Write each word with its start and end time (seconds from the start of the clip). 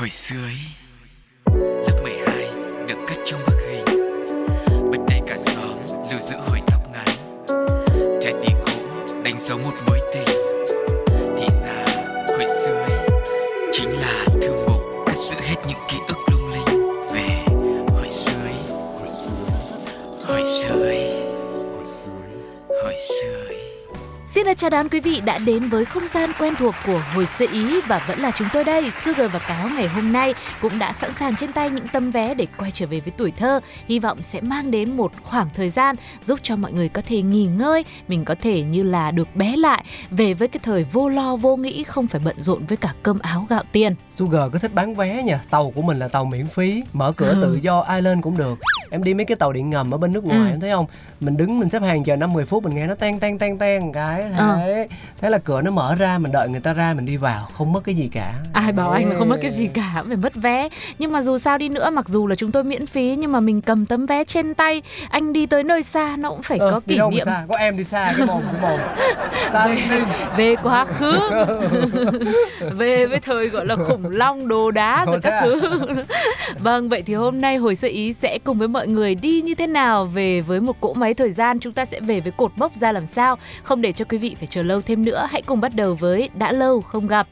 Hồi 0.00 0.10
xưa 0.10 0.36
ấy, 0.44 0.58
Lớp 1.86 2.00
12 2.02 2.50
được 2.86 2.98
cất 3.08 3.18
trong 3.24 3.40
bức 3.46 3.56
hình. 3.68 3.84
Bên 4.90 5.00
đây 5.08 5.20
cả 5.26 5.38
xóm 5.38 5.78
lưu 6.10 6.20
giữ 6.20 6.36
hồi 6.36 6.60
tóc 6.66 6.82
ngắn. 6.92 7.06
Trái 8.20 8.34
tim 8.42 8.56
cũ 8.66 8.72
đánh 9.22 9.40
dấu 9.40 9.58
một 9.58 9.74
mối 9.86 10.00
tình. 10.14 10.39
Chào 24.60 24.70
đón 24.70 24.88
quý 24.88 25.00
vị 25.00 25.20
đã 25.24 25.38
đến 25.38 25.68
với 25.68 25.84
không 25.84 26.08
gian 26.08 26.30
quen 26.38 26.54
thuộc 26.58 26.74
của 26.86 27.02
hồi 27.14 27.26
sơ 27.26 27.46
ý 27.52 27.80
và 27.80 28.04
vẫn 28.08 28.18
là 28.18 28.30
chúng 28.30 28.48
tôi 28.52 28.64
đây. 28.64 28.90
Sugar 28.90 29.32
và 29.32 29.38
Cáo 29.38 29.68
ngày 29.76 29.88
hôm 29.88 30.12
nay 30.12 30.34
cũng 30.60 30.78
đã 30.78 30.92
sẵn 30.92 31.12
sàng 31.12 31.36
trên 31.36 31.52
tay 31.52 31.70
những 31.70 31.88
tấm 31.88 32.10
vé 32.10 32.34
để 32.34 32.46
quay 32.58 32.70
trở 32.70 32.86
về 32.86 33.00
với 33.00 33.12
tuổi 33.16 33.30
thơ. 33.36 33.60
Hy 33.88 33.98
vọng 33.98 34.22
sẽ 34.22 34.40
mang 34.40 34.70
đến 34.70 34.96
một 34.96 35.12
khoảng 35.22 35.48
thời 35.54 35.68
gian 35.70 35.96
giúp 36.24 36.38
cho 36.42 36.56
mọi 36.56 36.72
người 36.72 36.88
có 36.88 37.02
thể 37.06 37.22
nghỉ 37.22 37.44
ngơi, 37.46 37.84
mình 38.08 38.24
có 38.24 38.34
thể 38.42 38.62
như 38.62 38.82
là 38.82 39.10
được 39.10 39.36
bé 39.36 39.56
lại 39.56 39.84
về 40.10 40.34
với 40.34 40.48
cái 40.48 40.60
thời 40.62 40.84
vô 40.84 41.08
lo 41.08 41.36
vô 41.36 41.56
nghĩ 41.56 41.84
không 41.84 42.06
phải 42.06 42.20
bận 42.24 42.36
rộn 42.38 42.64
với 42.68 42.76
cả 42.76 42.94
cơm 43.02 43.18
áo 43.18 43.46
gạo 43.50 43.62
tiền. 43.72 43.94
Sugar 44.10 44.52
có 44.52 44.58
thích 44.58 44.74
bán 44.74 44.94
vé 44.94 45.22
nha 45.22 45.40
Tàu 45.50 45.70
của 45.70 45.82
mình 45.82 45.98
là 45.98 46.08
tàu 46.08 46.24
miễn 46.24 46.46
phí 46.46 46.82
Mở 46.92 47.12
cửa 47.12 47.28
Ừ. 47.30 47.38
tự 47.42 47.54
do 47.62 47.80
ai 47.80 48.02
lên 48.02 48.22
cũng 48.22 48.36
được 48.36 48.58
Em 48.90 49.04
đi 49.04 49.14
mấy 49.14 49.24
cái 49.24 49.36
tàu 49.36 49.52
điện 49.52 49.70
ngầm 49.70 49.90
ở 49.94 49.98
bên 49.98 50.12
nước 50.12 50.24
ngoài 50.24 50.40
Ừ. 50.40 50.54
em 50.54 50.60
thấy 50.60 50.70
không 50.70 50.86
Mình 51.20 51.36
đứng 51.36 51.58
mình 51.60 51.70
xếp 51.70 51.82
hàng 51.82 52.04
chờ 52.04 52.16
5-10 52.16 52.44
phút 52.44 52.64
Mình 52.64 52.74
nghe 52.74 52.86
nó 52.86 52.94
tan 52.94 53.18
tan 53.20 53.38
tan 53.38 53.58
tan 53.58 53.92
cái 53.92 54.22
Ờ. 54.38 54.49
Thế 54.56 54.88
Thế 55.20 55.30
là 55.30 55.38
cửa 55.38 55.60
nó 55.62 55.70
mở 55.70 55.94
ra 55.94 56.18
Mình 56.18 56.32
đợi 56.32 56.48
người 56.48 56.60
ta 56.60 56.72
ra 56.72 56.94
mình 56.94 57.06
đi 57.06 57.16
vào 57.16 57.48
Không 57.58 57.72
mất 57.72 57.80
cái 57.84 57.94
gì 57.94 58.08
cả. 58.12 58.34
Ai 58.52 58.72
bảo 58.72 58.90
anh 58.90 59.08
là 59.10 59.18
không 59.18 59.28
mất 59.28 59.38
cái 59.42 59.50
gì 59.50 59.66
cả 59.66 60.02
phải 60.08 60.16
mất 60.16 60.34
vé. 60.34 60.68
Nhưng 60.98 61.12
mà 61.12 61.22
dù 61.22 61.38
sao 61.38 61.58
đi 61.58 61.68
nữa 61.68 61.90
Mặc 61.90 62.08
dù 62.08 62.26
là 62.26 62.34
chúng 62.34 62.52
tôi 62.52 62.64
miễn 62.64 62.86
phí 62.86 63.16
Nhưng 63.16 63.32
mà 63.32 63.40
mình 63.40 63.60
cầm 63.60 63.86
tấm 63.86 64.06
vé 64.06 64.24
trên 64.24 64.54
tay 64.54 64.82
Anh 65.10 65.32
đi 65.32 65.46
tới 65.46 65.62
nơi 65.64 65.82
xa 65.82 66.16
Nó 66.18 66.30
cũng 66.30 66.42
phải 66.42 66.58
Ờ, 66.58 66.70
có 66.70 66.80
kỷ 66.80 66.98
niệm. 67.10 67.24
xa? 67.24 67.44
Có 67.48 67.58
em 67.58 67.76
đi 67.76 67.84
xa 67.84 68.12
cái 68.16 68.26
mồm 68.26 68.42
cái 68.52 68.60
mồm. 68.62 68.80
Ta 69.52 69.66
đi. 69.66 69.82
về 70.36 70.56
quá 70.62 70.84
khứ. 70.84 71.18
Về 72.76 73.06
với 73.06 73.18
thời 73.20 73.48
gọi 73.48 73.66
là 73.66 73.76
khủng 73.76 74.10
long 74.10 74.48
đồ 74.48 74.70
đá 74.70 75.04
rồi 75.06 75.20
các 75.22 75.30
à? 75.30 75.40
thứ. 75.40 75.60
Vâng 76.58 76.88
vậy 76.88 77.02
thì 77.02 77.14
hôm 77.14 77.40
nay 77.40 77.56
hồi 77.56 77.74
sơ 77.74 77.88
ý 77.88 78.12
sẽ 78.12 78.38
cùng 78.44 78.58
với 78.58 78.68
mọi 78.68 78.88
người 78.88 79.14
đi 79.14 79.40
như 79.42 79.54
thế 79.54 79.66
nào 79.66 80.04
về 80.06 80.40
với 80.40 80.60
một 80.60 80.80
cỗ 80.80 80.94
máy 80.94 81.14
thời 81.14 81.32
gian? 81.32 81.58
Chúng 81.58 81.72
ta 81.72 81.84
sẽ 81.84 82.00
về 82.00 82.20
với 82.20 82.32
cột 82.32 82.52
mốc 82.56 82.74
ra 82.74 82.92
làm 82.92 83.06
sao? 83.06 83.36
Không 83.62 83.82
để 83.82 83.92
cho 83.92 84.04
quý 84.04 84.18
vị 84.18 84.36
phải 84.40 84.46
chờ 84.46 84.62
lâu 84.62 84.80
thêm 84.80 85.04
nữa. 85.04 85.26
Hãy 85.30 85.42
cùng 85.42 85.60
bắt 85.60 85.74
đầu 85.74 85.94
với 85.94 86.28
đã 86.34 86.52
lâu 86.52 86.80
không 86.80 87.06
gặp. 87.06 87.28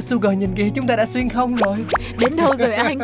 Sugar 0.00 0.38
nhìn 0.38 0.54
kìa 0.54 0.68
chúng 0.74 0.86
ta 0.86 0.96
đã 0.96 1.06
xuyên 1.06 1.28
không 1.28 1.56
rồi. 1.56 1.76
Đến 2.18 2.36
đâu 2.36 2.56
rồi 2.58 2.74
anh? 2.86 2.98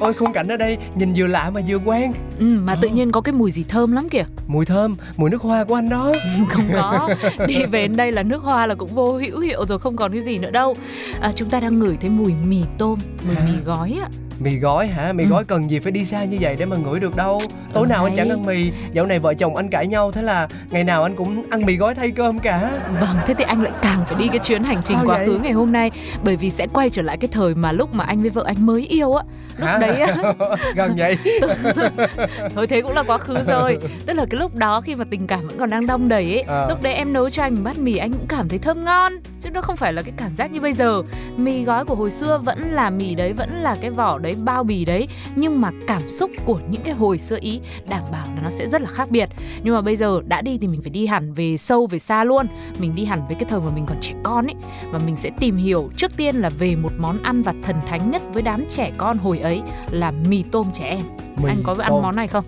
Ôi 0.00 0.14
khung 0.14 0.32
cảnh 0.32 0.48
ở 0.48 0.56
đây 0.56 0.78
nhìn 0.94 1.12
vừa 1.16 1.26
lạ 1.26 1.50
mà 1.50 1.60
vừa 1.68 1.78
quen. 1.84 2.12
Ừ, 2.38 2.58
mà 2.60 2.74
tự 2.80 2.88
nhiên 2.88 3.12
có 3.12 3.20
cái 3.20 3.32
mùi 3.32 3.50
gì 3.50 3.64
thơm 3.68 3.92
lắm 3.92 4.08
kìa. 4.08 4.24
Mùi 4.46 4.66
thơm, 4.66 4.96
mùi 5.16 5.30
nước 5.30 5.42
hoa 5.42 5.64
của 5.64 5.74
anh 5.74 5.88
đó. 5.88 6.12
Không 6.48 6.64
có. 6.74 7.08
Đi 7.46 7.64
về 7.64 7.82
đến 7.82 7.96
đây 7.96 8.12
là 8.12 8.22
nước 8.22 8.42
hoa 8.42 8.66
là 8.66 8.74
cũng 8.74 8.94
vô 8.94 9.12
hữu 9.18 9.40
hiệu 9.40 9.66
rồi 9.68 9.78
không 9.78 9.96
còn 9.96 10.12
cái 10.12 10.20
gì 10.22 10.38
nữa 10.38 10.50
đâu. 10.50 10.74
À, 11.20 11.32
chúng 11.34 11.50
ta 11.50 11.60
đang 11.60 11.78
ngửi 11.78 11.96
thấy 12.00 12.10
mùi 12.10 12.32
mì 12.44 12.62
tôm 12.78 12.98
mùi 13.26 13.36
mì 13.46 13.58
gói 13.64 13.96
á 14.02 14.08
Mì 14.40 14.56
gói 14.56 14.86
hả? 14.86 15.12
Mì 15.12 15.24
Ừ. 15.24 15.28
gói 15.30 15.44
cần 15.44 15.70
gì 15.70 15.78
phải 15.78 15.92
đi 15.92 16.04
xa 16.04 16.24
như 16.24 16.36
vậy 16.40 16.56
để 16.58 16.64
mà 16.66 16.76
ngửi 16.76 17.00
được 17.00 17.16
đâu 17.16 17.40
Tối 17.74 17.84
Ừ, 17.84 17.88
nào 17.88 18.04
anh 18.04 18.16
chẳng 18.16 18.28
ăn 18.30 18.46
mì. 18.46 18.70
Dạo 18.92 19.06
này 19.06 19.18
vợ 19.18 19.34
chồng 19.34 19.56
anh 19.56 19.68
cãi 19.68 19.86
nhau 19.86 20.12
Thế 20.12 20.22
là 20.22 20.48
ngày 20.70 20.84
nào 20.84 21.02
anh 21.02 21.14
cũng 21.16 21.42
ăn 21.50 21.62
mì 21.66 21.76
gói 21.76 21.94
thay 21.94 22.10
cơm 22.10 22.38
cả. 22.38 22.70
Vâng, 23.00 23.16
thế 23.26 23.34
thì 23.38 23.44
anh 23.44 23.62
lại 23.62 23.72
càng 23.82 24.04
phải 24.06 24.14
đi 24.18 24.28
cái 24.28 24.38
chuyến 24.38 24.62
hành 24.64 24.82
trình 24.84 24.96
Sao 24.96 25.06
quá 25.06 25.16
vậy? 25.16 25.26
khứ 25.26 25.38
ngày 25.38 25.52
hôm 25.52 25.72
nay 25.72 25.90
Bởi 26.24 26.36
vì 26.36 26.50
sẽ 26.50 26.66
quay 26.72 26.90
trở 26.90 27.02
lại 27.02 27.16
cái 27.16 27.28
thời 27.32 27.54
mà 27.54 27.72
lúc 27.72 27.94
mà 27.94 28.04
anh 28.04 28.20
với 28.20 28.30
vợ 28.30 28.42
anh 28.46 28.66
mới 28.66 28.86
yêu 28.86 29.14
á. 29.14 29.24
Lúc 29.58 29.68
Hả? 29.68 29.78
đấy 29.78 30.00
á, 30.00 30.14
Gần 30.74 30.94
vậy. 30.98 31.16
Thôi 32.54 32.66
thế 32.66 32.82
cũng 32.82 32.92
là 32.94 33.02
quá 33.02 33.18
khứ 33.18 33.36
rồi. 33.46 33.78
Tức 34.06 34.12
là 34.12 34.24
cái 34.30 34.38
lúc 34.40 34.54
đó 34.56 34.80
khi 34.80 34.94
mà 34.94 35.04
tình 35.10 35.26
cảm 35.26 35.40
vẫn 35.46 35.58
còn 35.58 35.70
đang 35.70 35.86
đong 35.86 36.08
đầy 36.08 36.24
ấy 36.24 36.42
Ờ. 36.46 36.66
Lúc 36.68 36.82
đấy 36.82 36.94
em 36.94 37.12
nấu 37.12 37.30
cho 37.30 37.42
anh 37.42 37.64
bát 37.64 37.78
mì 37.78 37.96
anh 37.96 38.12
cũng 38.12 38.26
cảm 38.28 38.48
thấy 38.48 38.58
thơm 38.58 38.84
ngon. 38.84 39.12
Chứ 39.40 39.50
nó 39.50 39.60
không 39.60 39.76
phải 39.76 39.92
là 39.92 40.02
cái 40.02 40.12
cảm 40.16 40.30
giác 40.34 40.52
như 40.52 40.60
bây 40.60 40.72
giờ. 40.72 41.02
Mì 41.36 41.64
gói 41.64 41.84
của 41.84 41.94
hồi 41.94 42.10
xưa 42.10 42.38
vẫn 42.44 42.58
là 42.58 42.90
mì 42.90 43.14
đấy, 43.14 43.32
vẫn 43.32 43.62
là 43.62 43.76
cái 43.80 43.90
vỏ 43.90 44.18
đấy, 44.18 44.34
bao 44.44 44.64
bì 44.64 44.84
đấy. 44.84 45.08
Nhưng 45.36 45.60
mà 45.60 45.70
cảm 45.86 46.08
xúc 46.08 46.30
của 46.44 46.58
những 46.70 46.82
cái 46.82 46.94
hồi 46.94 47.18
xưa 47.18 47.36
ý 47.40 47.60
đảm 47.88 48.02
bảo 48.12 48.26
là 48.36 48.42
nó 48.44 48.50
sẽ 48.50 48.68
rất 48.68 48.82
là 48.82 48.88
khác 48.88 49.10
biệt. 49.10 49.28
Nhưng 49.62 49.74
mà 49.74 49.80
bây 49.80 49.96
giờ 49.96 50.20
đã 50.26 50.42
đi 50.42 50.58
thì 50.58 50.68
mình 50.68 50.82
phải 50.82 50.90
đi 50.90 51.06
hẳn 51.06 51.34
về 51.34 51.56
sâu 51.56 51.86
về 51.86 51.98
xa 51.98 52.24
luôn. 52.24 52.46
Mình 52.78 52.94
đi 52.94 53.04
hẳn 53.04 53.26
với 53.26 53.36
cái 53.36 53.44
thời 53.48 53.60
mà 53.60 53.70
mình 53.74 53.86
còn 53.86 53.96
trẻ 54.00 54.12
con 54.22 54.46
ấy. 54.46 54.54
Và 54.90 54.98
mình 55.06 55.16
sẽ 55.16 55.30
tìm 55.40 55.56
hiểu 55.56 55.90
trước 55.96 56.16
tiên 56.16 56.36
là 56.36 56.48
về 56.48 56.76
một 56.76 56.92
món 56.98 57.16
ăn 57.22 57.42
vặt 57.42 57.56
thần 57.62 57.76
thánh 57.86 58.10
nhất 58.10 58.22
với 58.32 58.42
đám 58.42 58.64
trẻ 58.68 58.92
con 58.96 59.18
hồi 59.18 59.38
ấy 59.38 59.62
là 59.90 60.12
mì 60.28 60.44
tôm 60.50 60.66
trẻ 60.72 60.84
em. 60.84 61.02
Mì 61.42 61.48
Anh 61.48 61.62
có 61.62 61.76
ăn 61.78 61.90
tôm. 61.90 62.02
món 62.02 62.16
này 62.16 62.28
không? 62.28 62.44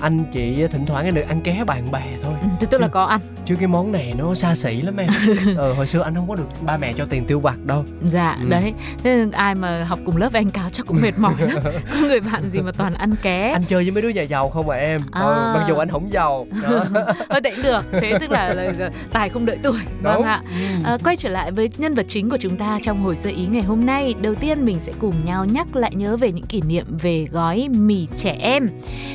Anh 0.00 0.24
chị 0.32 0.66
thỉnh 0.66 0.86
thoảng 0.86 1.14
được 1.14 1.28
ăn 1.28 1.40
ké 1.40 1.64
bạn 1.64 1.90
bè 1.92 2.02
thôi 2.22 2.34
Ừ, 2.60 2.66
tức 2.70 2.80
là 2.80 2.88
có 2.88 3.04
ăn. 3.04 3.20
Chứ 3.46 3.56
cái 3.56 3.66
món 3.68 3.92
này 3.92 4.14
nó 4.18 4.34
xa 4.34 4.54
xỉ 4.54 4.82
lắm 4.82 4.96
em. 4.96 5.08
Ờ, 5.56 5.72
Hồi 5.72 5.86
xưa 5.86 6.02
anh 6.02 6.14
không 6.14 6.28
có 6.28 6.34
được 6.34 6.48
ba 6.62 6.76
mẹ 6.76 6.92
cho 6.92 7.06
tiền 7.10 7.24
tiêu 7.24 7.40
vặt 7.40 7.56
đâu. 7.64 7.84
Dạ 8.02 8.36
Ừ. 8.42 8.48
đấy. 8.48 8.74
Thế 9.02 9.16
nên 9.16 9.30
ai 9.30 9.54
mà 9.54 9.84
học 9.84 9.98
cùng 10.04 10.16
lớp 10.16 10.32
với 10.32 10.40
anh 10.40 10.50
Cáo 10.50 10.70
chắc 10.70 10.86
cũng 10.86 10.98
mệt 11.02 11.18
mỏi 11.18 11.34
lắm. 11.38 11.58
Có 11.94 12.00
người 12.00 12.20
bạn 12.20 12.48
gì 12.48 12.60
mà 12.60 12.72
toàn 12.72 12.94
ăn 12.94 13.14
ké. 13.22 13.48
Anh 13.50 13.62
chơi 13.68 13.82
với 13.84 13.90
mấy 13.90 14.02
đứa 14.02 14.08
nhà 14.08 14.22
giàu 14.22 14.48
không 14.50 14.70
à 14.70 14.76
em? 14.76 15.00
À. 15.12 15.20
ờ, 15.20 15.54
Mặc 15.58 15.64
dù 15.68 15.74
anh 15.74 15.88
không 15.90 16.12
giàu. 16.12 16.46
Đó. 16.62 16.84
Thế 17.44 17.50
cũng 17.50 17.62
được. 17.62 17.84
Thế 18.00 18.12
tức 18.20 18.30
là, 18.30 18.54
là 18.54 18.90
tài 19.12 19.28
không 19.28 19.46
đợi 19.46 19.58
tuổi. 19.62 19.78
Vâng 20.02 20.14
Đúng. 20.14 20.22
ạ. 20.24 20.42
Ừ. 20.60 20.82
à, 20.84 20.98
Quay 21.04 21.16
trở 21.16 21.28
lại 21.28 21.50
với 21.52 21.70
nhân 21.78 21.94
vật 21.94 22.06
chính 22.08 22.30
của 22.30 22.36
chúng 22.40 22.56
ta 22.56 22.78
trong 22.82 23.02
hồi 23.02 23.16
sơ 23.16 23.30
ý 23.30 23.46
ngày 23.46 23.62
hôm 23.62 23.86
nay. 23.86 24.14
Đầu 24.20 24.34
tiên 24.34 24.64
mình 24.64 24.80
sẽ 24.80 24.92
cùng 24.98 25.14
nhau 25.24 25.44
nhắc 25.44 25.76
lại 25.76 25.94
nhớ 25.94 26.16
về 26.16 26.32
những 26.32 26.46
kỷ 26.46 26.60
niệm 26.60 26.84
về 27.02 27.26
gói 27.30 27.68
mì 27.72 28.08
trẻ 28.16 28.36
em. 28.40 28.68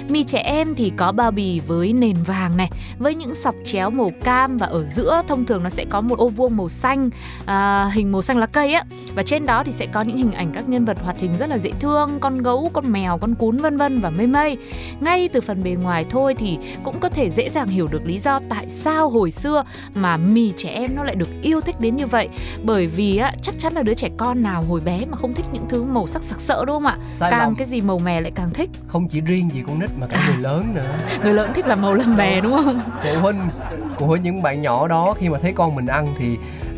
Mì 0.09 0.23
trẻ 0.23 0.39
em 0.39 0.75
thì 0.75 0.91
có 0.97 1.11
bao 1.11 1.31
bì 1.31 1.59
với 1.59 1.93
nền 1.93 2.15
vàng 2.25 2.57
này 2.57 2.69
Với 2.99 3.15
những 3.15 3.32
sọc 3.35 3.55
chéo 3.63 3.89
màu 3.89 4.11
cam 4.23 4.57
và 4.57 4.67
ở 4.67 4.85
giữa 4.85 5.21
thông 5.27 5.45
thường 5.45 5.63
nó 5.63 5.69
sẽ 5.69 5.85
có 5.89 6.01
một 6.01 6.19
ô 6.19 6.27
vuông 6.27 6.57
màu 6.57 6.69
xanh 6.69 7.09
à, 7.45 7.89
Hình 7.93 8.11
màu 8.11 8.21
xanh 8.21 8.37
lá 8.37 8.45
cây 8.45 8.73
á. 8.73 8.83
Và 9.15 9.23
trên 9.23 9.45
đó 9.45 9.63
thì 9.65 9.71
sẽ 9.71 9.85
có 9.85 10.01
những 10.01 10.17
hình 10.17 10.31
ảnh 10.31 10.51
các 10.53 10.69
nhân 10.69 10.85
vật 10.85 10.97
hoạt 11.03 11.17
hình 11.17 11.31
rất 11.39 11.49
là 11.49 11.57
dễ 11.57 11.71
thương 11.79 12.17
Con 12.19 12.41
gấu, 12.43 12.69
con 12.73 12.91
mèo, 12.91 13.17
con 13.17 13.35
cún 13.35 13.57
vân 13.57 13.77
vân 13.77 13.99
và 13.99 14.09
mây 14.09 14.27
mây. 14.27 14.57
Ngay 14.99 15.29
từ 15.33 15.41
phần 15.41 15.63
bề 15.63 15.71
ngoài 15.71 16.05
thôi 16.09 16.35
thì 16.39 16.57
cũng 16.83 16.99
có 16.99 17.09
thể 17.09 17.29
dễ 17.29 17.49
dàng 17.49 17.67
hiểu 17.67 17.87
được 17.91 18.05
lý 18.05 18.19
do 18.19 18.39
tại 18.49 18.69
sao 18.69 19.09
hồi 19.09 19.31
xưa 19.31 19.63
mà 19.95 20.17
mì 20.17 20.53
trẻ 20.57 20.69
em 20.69 20.95
nó 20.95 21.03
lại 21.03 21.15
được 21.15 21.29
yêu 21.41 21.61
thích 21.61 21.75
đến 21.79 21.95
như 21.95 22.07
vậy. 22.07 22.29
Bởi 22.63 22.87
vì 22.87 23.17
á 23.17 23.33
chắc 23.41 23.55
chắn 23.59 23.73
là 23.73 23.81
đứa 23.81 23.93
trẻ 23.93 24.09
con 24.17 24.43
nào 24.43 24.63
hồi 24.63 24.81
bé 24.81 24.99
mà 25.11 25.17
không 25.17 25.33
thích 25.33 25.45
những 25.51 25.65
thứ 25.69 25.83
màu 25.83 26.07
sắc 26.07 26.23
sặc 26.23 26.39
sỡ 26.39 26.65
đúng 26.65 26.75
không 26.75 26.85
ạ? 26.85 26.97
Sai 27.09 27.31
càng 27.31 27.39
lầm. 27.39 27.55
cái 27.55 27.67
gì 27.67 27.81
màu 27.81 27.99
mè 27.99 28.21
lại 28.21 28.31
càng 28.35 28.49
thích. 28.53 28.69
Không 28.87 29.07
chỉ 29.07 29.21
riêng 29.21 29.49
gì 29.53 29.63
con 29.67 29.79
nít 29.79 29.89
mà 29.99 30.07
cả 30.07 30.23
người 30.27 30.43
lớn 30.43 30.75
nữa. 30.75 30.95
Người 31.23 31.33
lớn 31.33 31.51
thích 31.55 31.67
là 31.67 31.75
màu 31.75 31.93
lầm 31.93 32.17
bè 32.17 32.41
đúng 32.41 32.51
không? 32.51 32.81
Phụ 33.03 33.21
Phụ 33.99 34.07
huynh 34.07 34.23
những 34.23 34.41
bạn 34.41 34.61
nhỏ 34.61 34.87
đó 34.87 35.15
khi 35.19 35.29
mà 35.29 35.37
thấy 35.37 35.53
con 35.53 35.75
mình 35.75 35.85
ăn 35.85 36.07
thì 36.17 36.37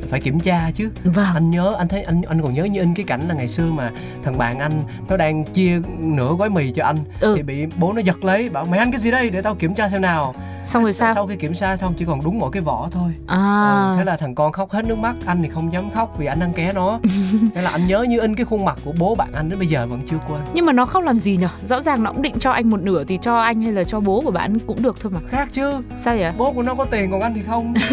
phải 0.10 0.20
kiểm 0.20 0.40
tra 0.40 0.72
chứ. 0.76 0.90
Vâng. 1.04 1.26
Anh 1.34 1.50
nhớ 1.50 1.76
anh 1.78 1.88
thấy 1.88 2.04
anh 2.04 2.22
anh 2.28 2.42
còn 2.42 2.54
nhớ 2.54 2.64
như 2.64 2.80
in 2.80 2.94
cái 2.94 3.06
cảnh 3.06 3.22
là 3.28 3.36
ngày 3.36 3.48
xưa 3.48 3.66
mà 3.66 3.92
thằng 4.24 4.38
bạn 4.38 4.60
anh 4.60 4.72
nó 5.10 5.18
đang 5.18 5.44
chia 5.46 5.82
nửa 6.00 6.34
gói 6.34 6.50
mì 6.50 6.72
cho 6.72 6.86
anh. 6.86 6.98
Ừ. 7.20 7.34
Thì 7.36 7.44
bị 7.44 7.66
bố 7.78 7.94
nó 7.94 8.02
giật 8.02 8.24
lấy 8.24 8.50
bảo 8.50 8.66
mày 8.66 8.80
ăn 8.80 8.92
cái 8.92 9.02
gì 9.02 9.12
đây? 9.12 9.30
Để 9.30 9.42
tao 9.42 9.56
kiểm 9.56 9.74
tra 9.74 9.90
xem 9.90 10.02
nào 10.02 10.34
xong 10.66 10.84
rồi 10.84 10.94
sao? 10.94 11.14
sau 11.14 11.28
khi 11.28 11.36
kiểm 11.36 11.54
tra 11.54 11.78
xong 11.78 11.94
chỉ 11.98 12.06
còn 12.06 12.20
đúng 12.24 12.40
mỗi 12.40 12.52
cái 12.52 12.62
vỏ 12.62 12.90
thôi. 12.92 13.12
À. 13.28 13.72
Ừ, 13.92 13.96
thế 13.98 14.04
là 14.04 14.18
thằng 14.18 14.36
con 14.36 14.52
khóc 14.52 14.72
hết 14.72 14.86
nước 14.86 14.98
mắt 14.98 15.16
anh 15.26 15.42
thì 15.44 15.50
không 15.50 15.74
dám 15.74 15.90
khóc 15.96 16.16
vì 16.18 16.26
anh 16.26 16.40
ăn 16.40 16.54
ké 16.54 16.72
nó. 16.76 17.00
Thế 17.56 17.62
là 17.62 17.70
anh 17.70 17.88
nhớ 17.88 18.06
như 18.10 18.20
in 18.20 18.36
cái 18.36 18.46
khuôn 18.46 18.66
mặt 18.66 18.78
của 18.86 18.94
bố 19.00 19.16
bạn 19.16 19.28
anh 19.34 19.50
đến 19.50 19.60
bây 19.60 19.68
giờ 19.68 19.88
vẫn 19.88 20.00
chưa 20.10 20.18
quên. 20.28 20.40
Nhưng 20.54 20.66
mà 20.66 20.74
nó 20.74 20.86
không 20.86 21.04
làm 21.04 21.20
gì 21.20 21.38
nhở? 21.38 21.48
Rõ 21.68 21.82
ràng 21.82 22.04
nó 22.04 22.12
cũng 22.12 22.22
định 22.22 22.40
cho 22.40 22.52
anh 22.52 22.70
một 22.70 22.82
nửa 22.82 23.04
thì 23.04 23.20
cho 23.22 23.40
anh 23.42 23.62
hay 23.62 23.72
là 23.74 23.84
cho 23.84 24.00
bố 24.00 24.22
của 24.22 24.32
bạn 24.32 24.60
cũng 24.60 24.82
được 24.82 25.00
thôi 25.00 25.12
mà. 25.16 25.20
Khác 25.28 25.50
chứ. 25.54 25.72
Sao 25.98 26.18
vậy? 26.18 26.32
Bố 26.38 26.52
của 26.52 26.64
nó 26.64 26.74
có 26.74 26.86
tiền 26.86 27.12
còn 27.12 27.22
anh 27.22 27.34
thì 27.34 27.42
không. 27.48 27.74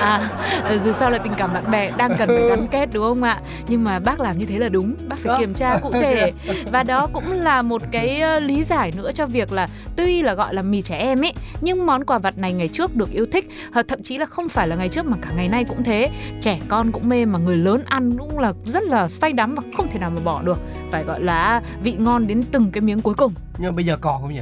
À 0.00 0.30
ờ, 0.64 0.78
dù 0.78 0.92
sao 0.92 1.10
là 1.10 1.18
tình 1.18 1.32
cảm 1.36 1.52
bạn 1.52 1.70
bè 1.70 1.90
đang 1.90 2.16
cần 2.18 2.28
phải 2.28 2.48
gắn 2.48 2.66
kết 2.70 2.88
đúng 2.92 3.04
không 3.04 3.22
ạ? 3.22 3.40
Nhưng 3.68 3.84
mà 3.84 3.98
bác 3.98 4.20
làm 4.20 4.38
như 4.38 4.46
thế 4.46 4.58
là 4.58 4.68
đúng. 4.68 4.94
Bác 5.08 5.16
phải 5.18 5.28
Đó. 5.32 5.38
kiểm 5.38 5.54
tra 5.54 5.78
cụ 5.82 5.90
thể. 5.92 6.32
Và 6.72 6.82
đó 6.82 7.08
cũng 7.12 7.32
là 7.32 7.62
một 7.62 7.82
cái 7.90 8.20
ờ, 8.20 8.40
lý 8.40 8.64
giải 8.64 8.92
nữa 8.96 9.10
cho 9.12 9.26
việc 9.26 9.52
là 9.52 9.68
tuy 9.96 10.22
là 10.22 10.34
gọi 10.34 10.54
là 10.54 10.62
mì 10.62 10.82
trẻ 10.82 10.96
em 10.98 11.24
ấy 11.24 11.32
nhưng 11.60 11.75
món 11.78 12.04
quà 12.04 12.18
vặt 12.18 12.38
này 12.38 12.52
ngày 12.52 12.68
trước 12.68 12.96
được 12.96 13.10
yêu 13.10 13.26
thích 13.32 13.48
hoặc 13.72 13.86
thậm 13.88 14.02
chí 14.02 14.18
là 14.18 14.26
không 14.26 14.48
phải 14.48 14.68
là 14.68 14.76
ngày 14.76 14.88
trước 14.88 15.06
mà 15.06 15.16
cả 15.22 15.30
ngày 15.36 15.48
nay 15.48 15.64
cũng 15.64 15.82
thế. 15.82 16.10
Trẻ 16.40 16.60
con 16.68 16.92
cũng 16.92 17.08
mê 17.08 17.24
mà 17.24 17.38
người 17.38 17.56
lớn 17.56 17.82
ăn 17.86 18.18
cũng 18.18 18.38
là 18.38 18.52
rất 18.64 18.82
là 18.82 19.08
say 19.08 19.32
đắm 19.32 19.54
và 19.54 19.62
không 19.76 19.88
thể 19.88 19.98
nào 19.98 20.10
mà 20.10 20.20
bỏ 20.24 20.42
được. 20.42 20.58
Phải 20.90 21.04
gọi 21.04 21.20
là 21.20 21.62
vị 21.82 21.92
ngon 21.98 22.26
đến 22.26 22.42
từng 22.52 22.70
cái 22.70 22.80
miếng 22.80 23.00
cuối 23.00 23.14
cùng. 23.14 23.32
Nhưng 23.58 23.70
mà 23.70 23.76
bây 23.76 23.84
giờ 23.84 23.96
còn 24.00 24.22
không 24.22 24.34
nhỉ? 24.34 24.40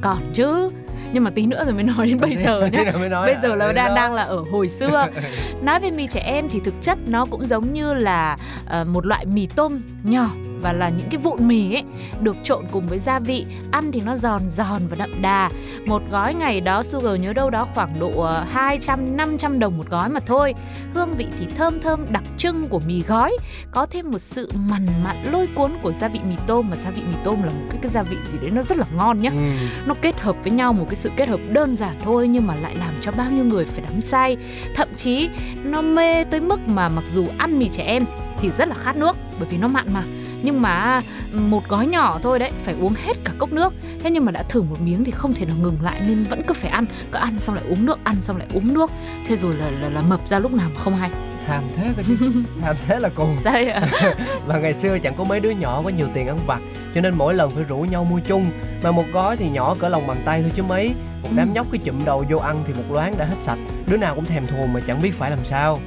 Còn 0.00 0.18
chứ. 0.32 0.70
Nhưng 1.12 1.24
mà 1.24 1.30
tí 1.30 1.46
nữa 1.46 1.64
rồi 1.64 1.74
mới 1.74 1.82
nói 1.82 2.06
đến 2.06 2.20
bây 2.20 2.36
giờ 2.36 2.68
nhé 2.72 2.92
bây 3.10 3.36
giờ 3.42 3.54
là 3.54 3.72
đang 3.72 3.94
đang 3.94 4.14
là 4.14 4.22
ở 4.22 4.44
hồi 4.52 4.68
xưa. 4.68 5.08
Nói 5.62 5.80
về 5.80 5.90
mì 5.90 6.06
trẻ 6.06 6.20
em 6.20 6.48
thì 6.48 6.60
thực 6.60 6.82
chất 6.82 6.98
nó 7.06 7.24
cũng 7.24 7.46
giống 7.46 7.72
như 7.72 7.94
là 7.94 8.36
uh, 8.80 8.86
một 8.86 9.06
loại 9.06 9.26
mì 9.26 9.46
tôm 9.46 9.80
nhỏ 10.04 10.30
và 10.64 10.72
là 10.72 10.88
những 10.88 11.08
cái 11.10 11.18
vụn 11.18 11.48
mì 11.48 11.74
ấy 11.74 11.82
được 12.20 12.36
trộn 12.42 12.64
cùng 12.70 12.88
với 12.88 12.98
gia 12.98 13.18
vị. 13.18 13.46
Ăn 13.70 13.92
thì 13.92 14.00
nó 14.00 14.16
giòn 14.16 14.48
giòn 14.48 14.82
và 14.90 14.96
đậm 14.98 15.10
đà. 15.22 15.50
Một 15.86 16.02
gói 16.10 16.34
ngày 16.34 16.60
đó 16.60 16.82
Sugar 16.82 17.20
nhớ 17.20 17.32
đâu 17.32 17.50
đó 17.50 17.68
khoảng 17.74 18.00
độ 18.00 18.30
200 18.50 18.98
ờ, 18.98 19.16
500 19.16 19.58
đồng 19.58 19.78
một 19.78 19.90
gói 19.90 20.08
mà 20.08 20.20
thôi. 20.20 20.54
Hương 20.94 21.14
vị 21.14 21.26
thì 21.38 21.46
thơm 21.56 21.80
thơm 21.80 22.06
đặc 22.10 22.22
trưng 22.36 22.68
của 22.68 22.80
mì 22.86 23.00
gói. 23.00 23.36
Có 23.70 23.86
thêm 23.86 24.10
một 24.10 24.18
sự 24.18 24.50
mặn 24.70 24.86
mặn 25.04 25.16
lôi 25.32 25.48
cuốn 25.54 25.70
của 25.82 25.92
gia 25.92 26.08
vị 26.08 26.20
mì 26.28 26.34
tôm. 26.46 26.70
Mà 26.70 26.76
gia 26.76 26.90
vị 26.90 27.02
mì 27.08 27.16
tôm 27.24 27.42
là 27.42 27.50
một 27.50 27.66
cái, 27.70 27.78
cái 27.82 27.90
gia 27.92 28.02
vị 28.02 28.16
gì 28.32 28.38
đấy 28.38 28.50
nó 28.50 28.62
rất 28.62 28.78
là 28.78 28.84
ngon 28.96 29.22
nhá. 29.22 29.30
Ừ. 29.30 29.66
nó 29.86 29.94
kết 30.02 30.20
hợp 30.20 30.36
với 30.42 30.52
nhau 30.52 30.72
một 30.72 30.84
cái 30.88 30.96
sự 30.96 31.10
kết 31.16 31.28
hợp 31.28 31.40
đơn 31.48 31.76
giản 31.76 31.96
thôi 32.02 32.28
nhưng 32.28 32.46
mà 32.46 32.54
lại 32.54 32.74
làm 32.74 32.94
cho 33.00 33.12
bao 33.12 33.30
nhiêu 33.30 33.44
người 33.44 33.64
phải 33.64 33.84
đắm 33.84 34.00
say. 34.00 34.36
Thậm 34.74 34.88
chí 34.96 35.28
nó 35.64 35.82
mê 35.82 36.24
tới 36.24 36.40
mức 36.40 36.68
mà 36.68 36.88
mặc 36.88 37.04
dù 37.12 37.26
ăn 37.38 37.58
mì 37.58 37.68
trẻ 37.68 37.82
em 37.82 38.04
thì 38.44 38.50
rất 38.58 38.68
là 38.68 38.74
khát 38.74 38.96
nước 38.96 39.16
bởi 39.38 39.48
vì 39.48 39.58
nó 39.58 39.68
mặn 39.68 39.86
mà. 39.92 40.02
Nhưng 40.42 40.62
mà 40.62 41.00
một 41.32 41.68
gói 41.68 41.86
nhỏ 41.86 42.18
thôi 42.22 42.38
đấy 42.38 42.50
phải 42.64 42.74
uống 42.80 42.94
hết 43.04 43.16
cả 43.24 43.32
cốc 43.38 43.52
nước. 43.52 43.72
Thế 44.00 44.10
nhưng 44.10 44.24
mà 44.24 44.32
đã 44.32 44.42
thử 44.42 44.62
một 44.62 44.80
miếng 44.80 45.04
thì 45.04 45.12
không 45.12 45.34
thể 45.34 45.46
nào 45.46 45.56
ngừng 45.60 45.76
lại 45.82 46.00
nên 46.06 46.24
vẫn 46.24 46.42
cứ 46.46 46.54
phải 46.54 46.70
ăn. 46.70 46.84
Cứ 47.12 47.18
ăn 47.18 47.40
xong 47.40 47.54
lại 47.54 47.64
uống 47.68 47.86
nước 47.86 47.98
ăn 48.04 48.16
xong 48.20 48.36
lại 48.36 48.46
uống 48.54 48.74
nước. 48.74 48.90
Thế 49.26 49.36
rồi 49.36 49.54
là 49.56 49.70
là, 49.70 49.88
là 49.88 50.02
mập 50.02 50.28
ra 50.28 50.38
lúc 50.38 50.52
nào 50.52 50.70
mà 50.74 50.80
không 50.80 50.96
hay. 50.96 51.10
Tham 51.46 51.62
thế 51.76 51.92
cơ 51.96 52.02
chứ. 52.06 52.16
Tham 52.62 52.76
thế 52.86 52.98
là 52.98 53.08
cùng. 53.08 53.36
Sao 53.44 53.52
vậy 53.52 53.74
và 54.46 54.58
ngày 54.58 54.74
xưa 54.74 54.98
chẳng 54.98 55.14
có 55.18 55.24
mấy 55.24 55.40
đứa 55.40 55.50
nhỏ 55.50 55.82
có 55.84 55.88
nhiều 55.88 56.06
tiền 56.14 56.26
ăn 56.26 56.38
vặt 56.46 56.60
cho 56.94 57.00
nên 57.00 57.14
mỗi 57.14 57.34
lần 57.34 57.50
phải 57.50 57.64
rủ 57.64 57.76
nhau 57.76 58.04
mua 58.04 58.20
chung. 58.26 58.46
Mà 58.82 58.90
một 58.90 59.04
gói 59.12 59.36
thì 59.36 59.48
nhỏ 59.48 59.76
cỡ 59.78 59.88
lòng 59.88 60.06
bàn 60.06 60.22
tay 60.24 60.42
thôi 60.42 60.52
chứ 60.54 60.62
mấy. 60.62 60.94
Một 61.22 61.28
đám 61.36 61.48
ừ. 61.48 61.52
nhóc 61.54 61.66
cứ 61.70 61.78
chụm 61.78 62.04
đầu 62.04 62.24
vô 62.30 62.38
ăn 62.38 62.64
thì 62.66 62.74
một 62.74 62.84
loáng 62.90 63.18
đã 63.18 63.24
hết 63.24 63.38
sạch. 63.38 63.58
Đứa 63.86 63.96
nào 63.96 64.14
cũng 64.14 64.24
thèm 64.24 64.46
thuồng 64.46 64.72
mà 64.72 64.80
chẳng 64.80 65.02
biết 65.02 65.14
phải 65.14 65.30
làm 65.30 65.44
sao 65.44 65.78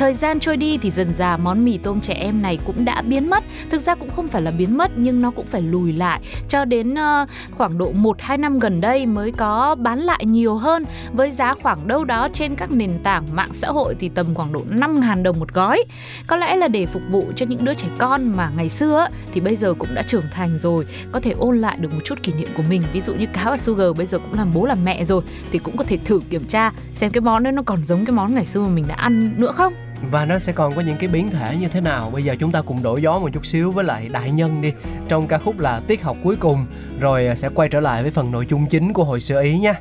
Thời 0.00 0.14
gian 0.14 0.40
trôi 0.40 0.56
đi 0.56 0.78
thì 0.78 0.90
dần 0.90 1.14
dà 1.14 1.36
món 1.36 1.64
mì 1.64 1.76
tôm 1.76 2.00
trẻ 2.00 2.14
em 2.14 2.42
này 2.42 2.58
cũng 2.66 2.84
đã 2.84 3.02
biến 3.02 3.30
mất. 3.30 3.44
Thực 3.70 3.78
ra 3.78 3.94
cũng 3.94 4.10
không 4.10 4.28
phải 4.28 4.42
là 4.42 4.50
biến 4.50 4.78
mất 4.78 4.90
nhưng 4.96 5.20
nó 5.20 5.30
cũng 5.30 5.46
phải 5.46 5.62
lùi 5.62 5.92
lại 5.92 6.20
cho 6.48 6.64
đến 6.64 6.92
uh, 6.92 7.28
khoảng 7.50 7.78
độ 7.78 7.92
1 7.92 8.16
2 8.20 8.38
năm 8.38 8.58
gần 8.58 8.80
đây 8.80 9.06
mới 9.06 9.32
có 9.32 9.74
bán 9.74 9.98
lại 9.98 10.26
nhiều 10.26 10.56
hơn 10.56 10.84
với 11.12 11.30
giá 11.30 11.54
khoảng 11.54 11.88
đâu 11.88 12.04
đó 12.04 12.28
trên 12.32 12.54
các 12.54 12.72
nền 12.72 12.90
tảng 13.02 13.24
mạng 13.32 13.52
xã 13.52 13.68
hội 13.68 13.94
thì 13.98 14.08
tầm 14.08 14.34
khoảng 14.34 14.52
độ 14.52 14.62
5.000 14.70 15.22
đồng 15.22 15.40
một 15.40 15.52
gói. 15.54 15.84
Có 16.26 16.36
lẽ 16.36 16.56
là 16.56 16.68
để 16.68 16.86
phục 16.86 17.02
vụ 17.10 17.24
cho 17.36 17.46
những 17.46 17.64
đứa 17.64 17.74
trẻ 17.74 17.88
con 17.98 18.36
mà 18.36 18.50
ngày 18.56 18.68
xưa 18.68 19.06
thì 19.32 19.40
bây 19.40 19.56
giờ 19.56 19.74
cũng 19.74 19.94
đã 19.94 20.02
trưởng 20.02 20.26
thành 20.30 20.58
rồi, 20.58 20.86
có 21.12 21.20
thể 21.20 21.30
ôn 21.30 21.58
lại 21.58 21.76
được 21.80 21.94
một 21.94 22.00
chút 22.04 22.22
kỷ 22.22 22.32
niệm 22.32 22.48
của 22.56 22.64
mình. 22.68 22.82
Ví 22.92 23.00
dụ 23.00 23.14
như 23.14 23.26
cáo 23.26 23.50
và 23.50 23.56
Sugar 23.56 23.96
bây 23.96 24.06
giờ 24.06 24.18
cũng 24.18 24.38
làm 24.38 24.50
bố 24.54 24.66
làm 24.66 24.84
mẹ 24.84 25.04
rồi 25.04 25.22
thì 25.52 25.58
cũng 25.58 25.76
có 25.76 25.84
thể 25.84 25.98
thử 26.04 26.20
kiểm 26.30 26.44
tra 26.44 26.72
xem 26.94 27.10
cái 27.10 27.20
món 27.20 27.42
đó 27.42 27.50
nó 27.50 27.62
còn 27.62 27.78
giống 27.86 28.04
cái 28.04 28.12
món 28.12 28.34
ngày 28.34 28.46
xưa 28.46 28.60
mà 28.60 28.68
mình 28.68 28.84
đã 28.88 28.94
ăn 28.94 29.34
nữa 29.36 29.52
không 29.52 29.72
và 30.10 30.24
nó 30.24 30.38
sẽ 30.38 30.52
còn 30.52 30.74
có 30.74 30.80
những 30.80 30.96
cái 30.96 31.08
biến 31.08 31.30
thể 31.30 31.56
như 31.56 31.68
thế 31.68 31.80
nào? 31.80 32.10
Bây 32.10 32.22
giờ 32.22 32.36
chúng 32.40 32.52
ta 32.52 32.62
cùng 32.62 32.82
đổi 32.82 33.02
gió 33.02 33.18
một 33.18 33.28
chút 33.32 33.46
xíu 33.46 33.70
với 33.70 33.84
lại 33.84 34.08
đại 34.12 34.30
nhân 34.30 34.62
đi. 34.62 34.72
Trong 35.08 35.26
ca 35.26 35.38
khúc 35.38 35.58
là 35.58 35.80
tiết 35.86 36.02
học 36.02 36.16
cuối 36.22 36.36
cùng, 36.36 36.66
rồi 37.00 37.28
sẽ 37.36 37.48
quay 37.48 37.68
trở 37.68 37.80
lại 37.80 38.02
với 38.02 38.10
phần 38.10 38.30
nội 38.30 38.46
dung 38.50 38.66
chính 38.66 38.92
của 38.92 39.04
hồi 39.04 39.20
sơ 39.20 39.40
ý 39.40 39.58
nha. 39.58 39.74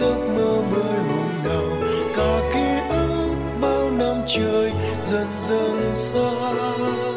giấc 0.00 0.16
mơ 0.36 0.62
mới 0.70 0.98
hôm 0.98 1.42
nào. 1.44 1.78
Cả 2.14 2.50
ký 2.54 2.96
ức 2.96 3.36
bao 3.60 3.90
năm 3.90 4.22
trời 4.26 4.72
dần 5.04 5.26
dần 5.38 5.90
xa. 5.92 7.13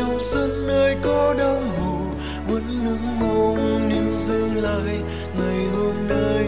trong 0.00 0.18
sân 0.18 0.66
nơi 0.66 0.96
có 1.02 1.34
đông 1.38 1.68
hồ, 1.68 1.98
vẫn 2.46 2.84
nước 2.84 2.98
mong 3.20 3.88
níu 3.88 4.14
giữ 4.14 4.60
lại 4.60 4.98
ngày 5.38 5.66
hôm 5.76 6.08
nay. 6.08 6.46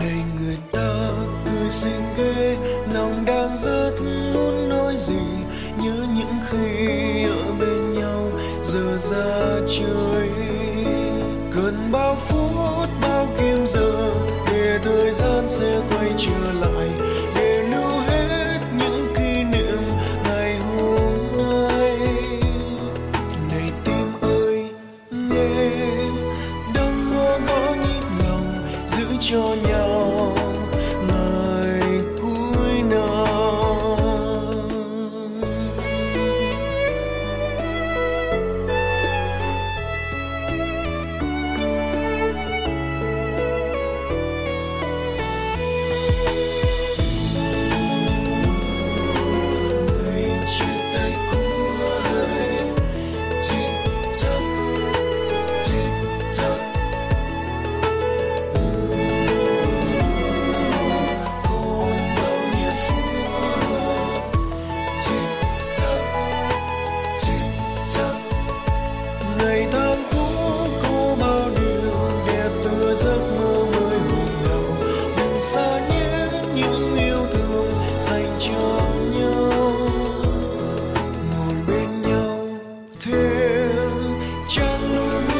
Này 0.00 0.24
người 0.38 0.58
ta 0.72 1.10
cười 1.46 1.70
xinh 1.70 2.02
ghê, 2.16 2.56
lòng 2.94 3.24
đang 3.26 3.56
rất 3.56 3.92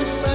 sun. 0.05 0.34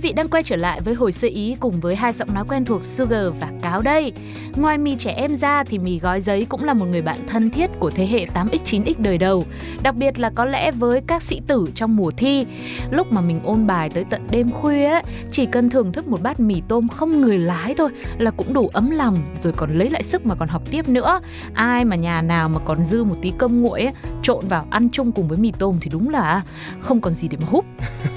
Quý 0.00 0.08
vị 0.08 0.12
đang 0.12 0.28
quay 0.28 0.42
trở 0.42 0.56
lại 0.56 0.80
với 0.80 0.94
hồi 0.94 1.12
sơ 1.12 1.28
ý 1.28 1.56
cùng 1.60 1.80
với 1.80 1.96
hai 1.96 2.12
giọng 2.12 2.34
nói 2.34 2.44
quen 2.48 2.64
thuộc 2.64 2.84
Sugar 2.84 3.26
và 3.40 3.52
Cáo 3.70 3.82
đây. 3.82 4.12
Ngoài 4.56 4.78
mì 4.78 4.96
trẻ 4.96 5.12
em 5.12 5.36
ra 5.36 5.64
thì 5.64 5.78
mì 5.78 5.98
gói 5.98 6.20
giấy 6.20 6.46
cũng 6.48 6.64
là 6.64 6.74
một 6.74 6.86
người 6.86 7.02
bạn 7.02 7.18
thân 7.26 7.50
thiết 7.50 7.70
của 7.78 7.90
thế 7.90 8.06
hệ 8.06 8.26
8X 8.34 8.58
9X 8.64 8.94
đời 8.98 9.18
đầu. 9.18 9.44
Đặc 9.82 9.94
biệt 9.94 10.18
là 10.18 10.30
có 10.34 10.44
lẽ 10.44 10.70
với 10.70 11.00
các 11.06 11.22
sĩ 11.22 11.40
tử 11.46 11.66
trong 11.74 11.96
mùa 11.96 12.10
thi. 12.10 12.46
Lúc 12.90 13.12
mà 13.12 13.20
mình 13.20 13.40
ôn 13.44 13.66
bài 13.66 13.90
tới 13.90 14.04
tận 14.10 14.22
đêm 14.30 14.50
khuya 14.50 14.84
ấy, 14.84 15.02
chỉ 15.30 15.46
cần 15.46 15.70
thưởng 15.70 15.92
thức 15.92 16.08
một 16.08 16.22
bát 16.22 16.40
mì 16.40 16.62
tôm 16.68 16.88
không 16.88 17.20
người 17.20 17.38
lái 17.38 17.74
thôi 17.74 17.90
là 18.18 18.30
cũng 18.30 18.52
đủ 18.52 18.70
ấm 18.72 18.90
lòng 18.90 19.16
rồi 19.40 19.52
còn 19.56 19.78
lấy 19.78 19.90
lại 19.90 20.02
sức 20.02 20.26
mà 20.26 20.34
còn 20.34 20.48
học 20.48 20.62
tiếp 20.70 20.88
nữa. 20.88 21.20
Ai 21.54 21.84
mà 21.84 21.96
nhà 21.96 22.22
nào 22.22 22.48
mà 22.48 22.58
còn 22.64 22.82
dư 22.82 23.04
một 23.04 23.16
tí 23.22 23.32
cơm 23.38 23.62
nguội 23.62 23.80
ấy, 23.80 23.92
trộn 24.22 24.46
vào 24.48 24.66
ăn 24.70 24.88
chung 24.92 25.12
cùng 25.12 25.28
với 25.28 25.38
mì 25.38 25.52
tôm 25.58 25.78
thì 25.80 25.90
đúng 25.92 26.10
là 26.10 26.42
không 26.80 27.00
còn 27.00 27.12
gì 27.12 27.28
để 27.28 27.36
mà 27.40 27.46
húp. 27.50 27.64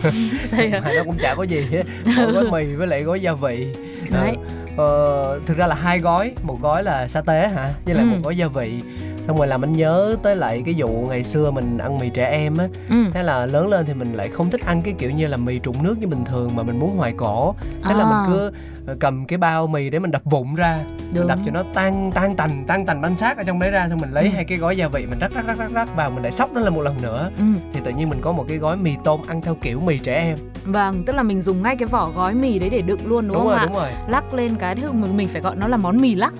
Sao 0.45 0.59
vậy? 0.71 0.81
nó 0.95 1.03
cũng 1.05 1.17
chả 1.21 1.35
có 1.35 1.43
gì 1.43 1.61
hết 1.71 1.83
gói 2.15 2.51
mì 2.51 2.75
với 2.75 2.87
lại 2.87 3.03
gói 3.03 3.21
gia 3.21 3.33
vị 3.33 3.73
Đấy. 4.11 4.35
Ờ, 4.77 5.39
thực 5.45 5.57
ra 5.57 5.67
là 5.67 5.75
hai 5.75 5.99
gói 5.99 6.31
một 6.43 6.57
gói 6.61 6.83
là 6.83 7.07
sa 7.07 7.21
tế 7.21 7.47
hả 7.47 7.73
với 7.85 7.95
lại 7.95 8.03
Ừ. 8.05 8.09
một 8.09 8.17
gói 8.23 8.37
gia 8.37 8.47
vị 8.47 8.81
xong 9.27 9.37
rồi 9.37 9.47
làm 9.47 9.63
anh 9.63 9.73
nhớ 9.73 10.15
tới 10.23 10.35
lại 10.35 10.61
cái 10.65 10.73
vụ 10.77 11.05
ngày 11.09 11.23
xưa 11.23 11.51
mình 11.51 11.77
ăn 11.77 11.97
mì 11.99 12.09
trẻ 12.09 12.25
em 12.31 12.57
á 12.57 12.67
Ừ. 12.89 12.95
thế 13.13 13.23
là 13.23 13.45
lớn 13.45 13.67
lên 13.67 13.85
thì 13.85 13.93
mình 13.93 14.13
lại 14.13 14.29
không 14.33 14.49
thích 14.49 14.61
ăn 14.65 14.81
cái 14.81 14.93
kiểu 14.97 15.11
như 15.11 15.27
là 15.27 15.37
mì 15.37 15.59
trụng 15.59 15.83
nước 15.83 15.97
như 15.99 16.07
bình 16.07 16.25
thường 16.25 16.55
mà 16.55 16.63
mình 16.63 16.79
muốn 16.79 16.97
hoài 16.97 17.13
cổ 17.17 17.55
thế 17.83 17.93
là 17.93 18.03
À. 18.03 18.09
mình 18.09 18.33
cứ 18.35 18.51
ờ, 18.87 18.95
cầm 18.99 19.25
cái 19.25 19.37
bao 19.37 19.67
mì 19.67 19.89
để 19.89 19.99
mình 19.99 20.11
đập 20.11 20.21
vụn 20.25 20.55
ra 20.55 20.79
Đúng. 20.99 21.19
mình 21.19 21.27
đập 21.27 21.39
cho 21.45 21.51
nó 21.51 21.63
tan 21.73 22.11
tan 22.15 22.35
tành 22.35 22.63
tan 22.67 22.85
tành 22.85 23.01
bánh 23.01 23.17
xác 23.17 23.37
ở 23.37 23.43
trong 23.43 23.59
đấy 23.59 23.71
ra 23.71 23.89
xong 23.89 23.99
mình 24.01 24.11
lấy 24.11 24.23
Ừ. 24.23 24.29
hai 24.35 24.43
cái 24.45 24.57
gói 24.57 24.77
gia 24.77 24.87
vị 24.87 25.05
mình 25.09 25.19
rắc 25.19 25.31
rắc 25.35 25.45
rắc 25.47 25.57
rắc 25.57 25.71
rắc 25.73 25.95
vào 25.95 26.09
mình 26.09 26.23
lại 26.23 26.31
sóc 26.31 26.53
nó 26.53 26.61
lên 26.61 26.73
một 26.73 26.81
lần 26.81 26.95
nữa 27.01 27.29
Ừ. 27.37 27.43
thì 27.73 27.79
tự 27.85 27.91
nhiên 27.91 28.09
mình 28.09 28.19
có 28.21 28.31
một 28.31 28.45
cái 28.47 28.57
gói 28.57 28.77
mì 28.77 28.95
tôm 29.03 29.21
ăn 29.27 29.41
theo 29.41 29.55
kiểu 29.61 29.79
mì 29.79 29.97
trẻ 29.99 30.15
em 30.15 30.37
Vâng, 30.65 31.03
tức 31.03 31.15
là 31.15 31.23
mình 31.23 31.41
dùng 31.41 31.63
ngay 31.63 31.75
cái 31.75 31.87
vỏ 31.87 32.09
gói 32.15 32.33
mì 32.33 32.59
đấy 32.59 32.69
để 32.69 32.81
đựng 32.81 32.99
luôn 33.07 33.27
đúng, 33.27 33.37
đúng 33.37 33.43
không 33.43 33.49
rồi 33.49 33.57
ạ? 33.59 33.65
đúng 33.65 33.75
rồi 33.75 33.89
Lắc 34.07 34.33
lên 34.33 34.55
cái 34.55 34.75
thì 34.75 34.83
mình 34.93 35.17
mình 35.17 35.27
phải 35.27 35.41
gọi 35.41 35.55
nó 35.55 35.67
là 35.67 35.77
món 35.77 35.97
mì 36.01 36.15
lắc. 36.15 36.33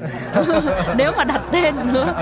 Nếu 0.98 1.12
mà 1.18 1.24
đặt 1.24 1.42
tên 1.52 1.76
nữa, 1.94 2.16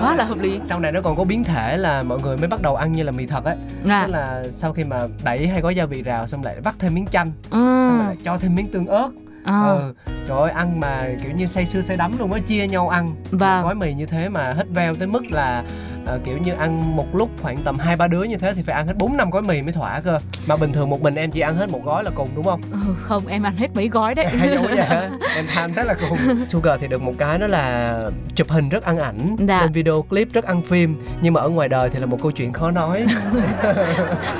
quá 0.00 0.14
là 0.16 0.24
hợp 0.24 0.38
lý. 0.38 0.60
sau 0.64 0.80
này 0.80 0.92
nó 0.92 1.00
còn 1.00 1.16
có 1.16 1.24
biến 1.24 1.44
thể 1.44 1.76
là 1.76 2.02
mọi 2.02 2.18
người 2.20 2.36
mới 2.36 2.48
bắt 2.48 2.62
đầu 2.62 2.76
ăn 2.76 2.92
như 2.92 3.02
là 3.02 3.12
mì 3.12 3.26
thật 3.26 3.44
á 3.44 3.54
À, 3.88 4.02
tức 4.06 4.12
là 4.12 4.42
sau 4.50 4.72
khi 4.72 4.84
mà 4.84 5.00
đẩy 5.24 5.46
hai 5.48 5.60
gói 5.60 5.74
gia 5.74 5.84
vị 5.86 6.02
rào 6.02 6.26
xong 6.26 6.42
lại 6.44 6.60
vắt 6.64 6.74
thêm 6.78 6.94
miếng 6.94 7.06
chanh 7.06 7.32
ừ, 7.50 7.56
xong 7.88 7.98
rồi 7.98 8.06
lại 8.06 8.16
cho 8.24 8.38
thêm 8.38 8.54
miếng 8.54 8.68
tương 8.68 8.86
ớt 8.86 9.08
à, 9.44 9.60
ừ. 9.62 9.94
trời 10.28 10.40
ơi 10.40 10.50
ăn 10.50 10.80
mà 10.80 11.08
kiểu 11.22 11.32
như 11.32 11.46
say 11.46 11.66
sưa 11.66 11.82
say 11.82 11.96
đắm 11.96 12.12
luôn 12.18 12.32
á 12.32 12.38
chia 12.46 12.66
nhau 12.66 12.88
ăn 12.88 13.14
vâng. 13.30 13.62
gói 13.64 13.74
mì 13.74 13.92
như 13.94 14.06
thế 14.06 14.28
mà 14.28 14.52
hết 14.52 14.64
veo 14.74 14.94
tới 14.94 15.08
mức 15.08 15.22
là 15.30 15.64
ờ, 16.08 16.18
kiểu 16.24 16.38
như 16.44 16.52
ăn 16.52 16.96
một 16.96 17.06
lúc 17.16 17.30
khoảng 17.42 17.56
tầm 17.64 17.78
hai 17.78 17.96
ba 17.96 18.06
đứa 18.06 18.22
như 18.22 18.36
thế 18.36 18.54
thì 18.54 18.62
phải 18.62 18.74
ăn 18.74 18.86
hết 18.86 18.94
bốn 18.96 19.16
năm 19.16 19.30
gói 19.30 19.42
mì 19.42 19.62
mới 19.62 19.72
thỏa 19.72 20.00
cơ. 20.00 20.18
Mà 20.46 20.56
bình 20.56 20.72
thường 20.72 20.90
một 20.90 21.02
mình 21.02 21.14
em 21.14 21.30
chỉ 21.30 21.40
ăn 21.40 21.56
hết 21.56 21.70
một 21.70 21.80
gói 21.84 22.04
là 22.04 22.10
cùng 22.14 22.28
đúng 22.34 22.44
không? 22.44 22.60
Ừ, 22.72 22.78
không, 23.00 23.26
em 23.26 23.42
ăn 23.42 23.56
hết 23.56 23.66
mấy 23.74 23.88
gói 23.88 24.14
đấy. 24.14 24.26
hay 24.26 24.48
giống 24.54 24.66
vậy 24.66 24.76
hả? 24.76 25.10
Em 25.36 25.44
tham 25.54 25.74
thế 25.74 25.82
là 25.84 25.94
cùng. 26.08 26.18
Sugar 26.46 26.80
thì 26.80 26.88
được 26.88 27.02
một 27.02 27.12
cái 27.18 27.38
đó 27.38 27.46
là 27.46 28.00
chụp 28.34 28.50
hình 28.50 28.68
rất 28.68 28.84
ăn 28.84 28.98
ảnh 28.98 29.36
Dạ. 29.48 29.60
lên 29.60 29.72
video 29.72 30.02
clip 30.02 30.28
rất 30.32 30.44
ăn 30.44 30.62
phim. 30.62 31.02
Nhưng 31.20 31.34
mà 31.34 31.40
ở 31.40 31.48
ngoài 31.48 31.68
đời 31.68 31.90
thì 31.90 31.98
là 32.00 32.06
một 32.06 32.18
câu 32.22 32.30
chuyện 32.32 32.52
khó 32.52 32.70
nói. 32.70 33.06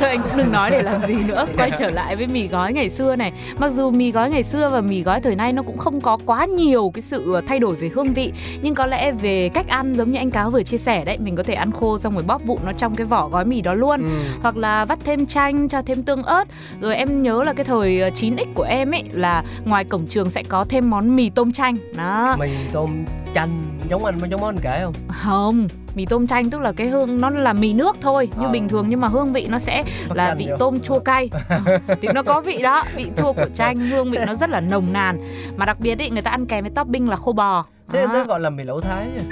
Thôi 0.01 0.09
anh 0.09 0.23
cũng 0.23 0.37
đừng 0.37 0.53
nói 0.53 0.71
để 0.71 0.83
làm 0.83 1.01
gì 1.01 1.15
nữa. 1.15 1.47
Quay 1.57 1.71
trở 1.79 1.91
lại 1.91 2.17
với 2.17 2.27
mì 2.27 2.49
gói 2.49 2.73
ngày 2.73 2.89
xưa 2.91 3.17
này. 3.17 3.33
Mặc 3.59 3.73
dù 3.73 3.91
mì 3.91 4.13
gói 4.13 4.31
ngày 4.31 4.43
xưa 4.43 4.69
và 4.69 4.81
mì 4.81 5.03
gói 5.03 5.21
thời 5.21 5.37
nay 5.37 5.53
Nó 5.53 5.63
cũng 5.63 5.77
không 5.79 6.01
có 6.01 6.19
quá 6.27 6.45
nhiều 6.47 6.91
cái 6.95 7.03
sự 7.03 7.41
thay 7.49 7.59
đổi 7.59 7.77
về 7.77 7.91
hương 7.95 8.13
vị 8.15 8.33
Nhưng 8.63 8.75
có 8.75 8.87
lẽ 8.87 9.13
về 9.13 9.51
cách 9.55 9.69
ăn 9.69 9.95
giống 9.95 10.11
như 10.11 10.19
anh 10.19 10.31
Cáo 10.31 10.51
vừa 10.51 10.63
chia 10.63 10.79
sẻ 10.79 11.05
đấy 11.05 11.19
Mình 11.19 11.37
có 11.37 11.43
thể 11.43 11.55
ăn 11.59 11.73
khô 11.73 11.99
xong 11.99 12.15
rồi 12.15 12.23
bóp 12.27 12.45
vụn 12.47 12.59
nó 12.65 12.73
trong 12.73 12.95
cái 12.95 13.07
vỏ 13.07 13.29
gói 13.29 13.45
mì 13.45 13.61
đó 13.61 13.75
luôn. 13.75 14.03
Ừ. 14.03 14.09
hoặc 14.43 14.57
là 14.57 14.85
vắt 14.85 14.99
thêm 15.05 15.27
chanh 15.27 15.69
cho 15.69 15.83
thêm 15.83 16.03
tương 16.03 16.23
ớt. 16.23 16.45
Rồi 16.81 16.97
em 16.97 17.23
nhớ 17.23 17.43
là 17.47 17.53
cái 17.53 17.65
thời 17.65 18.01
ờ, 18.01 18.09
9x 18.09 18.45
của 18.55 18.63
em 18.63 18.91
ấy 18.91 19.03
là 19.13 19.43
ngoài 19.65 19.85
cổng 19.85 20.07
trường 20.07 20.31
sẽ 20.31 20.43
có 20.43 20.65
thêm 20.69 20.91
món 20.91 21.17
mì 21.17 21.31
tôm 21.31 21.53
chanh. 21.53 21.77
Đó. 21.97 22.37
Mì 22.41 22.49
tôm 22.73 23.05
chanh 23.35 23.65
giống 23.89 24.05
anh 24.05 24.19
giống 24.31 24.45
anh 24.45 24.57
kể 24.63 24.81
không? 24.85 24.95
Không 25.23 25.69
mì 25.95 26.07
tôm 26.07 26.27
chanh 26.27 26.51
tức 26.51 26.61
là 26.61 26.73
cái 26.73 26.87
hương 26.87 27.21
nó 27.21 27.31
là 27.31 27.53
mì 27.53 27.73
nước 27.73 27.97
thôi 28.01 28.29
như 28.41 28.47
Ờ. 28.47 28.51
bình 28.53 28.69
thường 28.69 28.87
nhưng 28.89 29.01
mà 29.01 29.09
hương 29.09 29.33
vị 29.33 29.47
nó 29.51 29.59
sẽ 29.59 29.85
là 30.15 30.35
vị 30.35 30.49
tôm 30.59 30.81
chua 30.81 30.99
cay. 30.99 31.31
Thì 32.03 32.09
nó 32.15 32.23
có 32.23 32.41
vị 32.41 32.59
đó 32.63 32.83
vị 32.97 33.11
chua 33.17 33.33
của 33.33 33.47
chanh 33.55 33.77
hương 33.91 34.11
vị 34.11 34.19
nó 34.27 34.35
rất 34.35 34.51
là 34.51 34.61
nồng 34.61 34.93
nàn. 34.93 35.19
Mà 35.57 35.65
đặc 35.67 35.81
biệt 35.81 35.99
ý 35.99 36.11
người 36.11 36.23
ta 36.23 36.31
ăn 36.31 36.47
kèm 36.47 36.65
với 36.65 36.71
topping 36.71 37.09
là 37.11 37.17
khô 37.17 37.33
bò. 37.33 37.65
Thế 37.93 38.07
thế 38.13 38.25
gọi 38.25 38.41
là 38.41 38.51
mì 38.51 38.65
lẩu 38.65 38.81
thái 38.81 39.07
à? 39.19 39.25